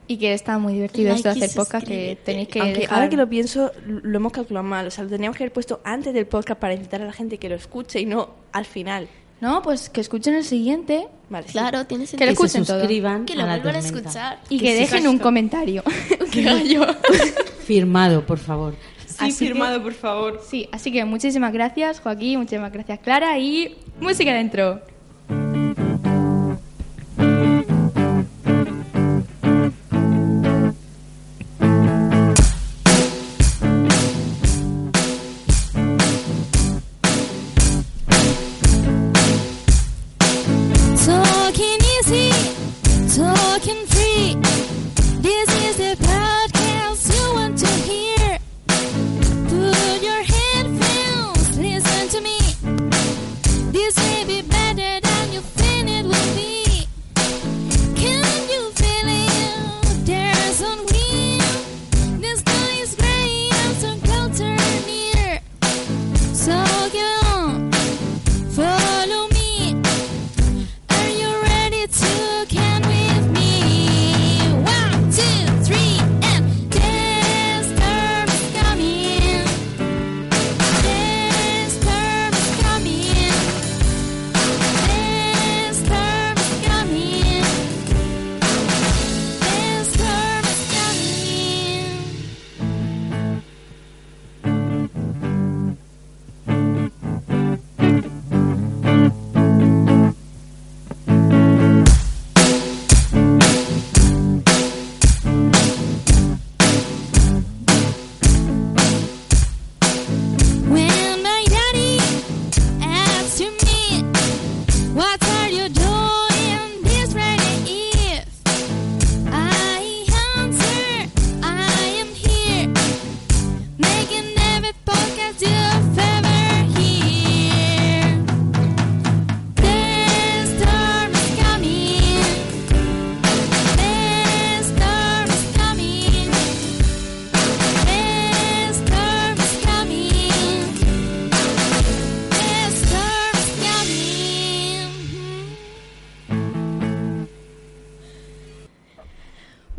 [0.09, 2.95] Y que está muy divertido esto de Like hacer podcast, que tenéis que Aunque dejar-
[2.99, 4.87] ahora que lo pienso, lo hemos calculado mal.
[4.87, 7.39] O sea, lo teníamos que haber puesto antes del podcast para incitar a la gente
[7.39, 9.09] que lo escuche y no al final.
[9.41, 11.53] No, pues que escuchen el siguiente Vale, sí.
[11.53, 12.79] Claro, tienes Que lo Que se escuchen todo.
[12.79, 14.39] suscriban Que lo a vuelvan a escuchar.
[14.49, 15.83] y que, dejen un comentario.
[16.33, 16.87] ¡Qué gallo!
[17.67, 18.75] Firmado, por favor.
[19.07, 20.41] Sí, Así que- firmado, por favor.
[20.49, 24.81] Sí, así que muchísimas gracias, Joaquín, muchísimas gracias, Clara, y música dentro.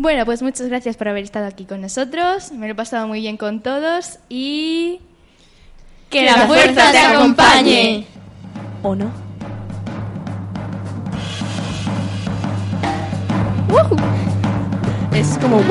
[0.08, 2.54] Bueno, pues muchas gracias por haber estado aquí con nosotros.
[2.54, 5.02] Me lo he pasado muy bien con todos y...
[6.10, 8.08] ¡Que, la, fuerza te acompañe!
[8.84, 9.12] ¿O no?
[15.14, 15.62] Es como.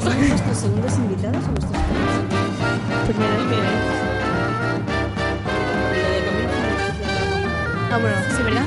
[0.00, 3.06] ¿Son nuestros segundos invitados o nuestros primeros invitados?
[3.08, 3.75] Primera
[7.96, 8.66] Ah, bueno, sí, ¿verdad?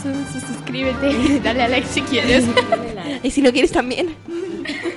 [0.00, 2.44] Su- Suscríbete, dale a like si quieres.
[3.24, 4.14] Y si no quieres también.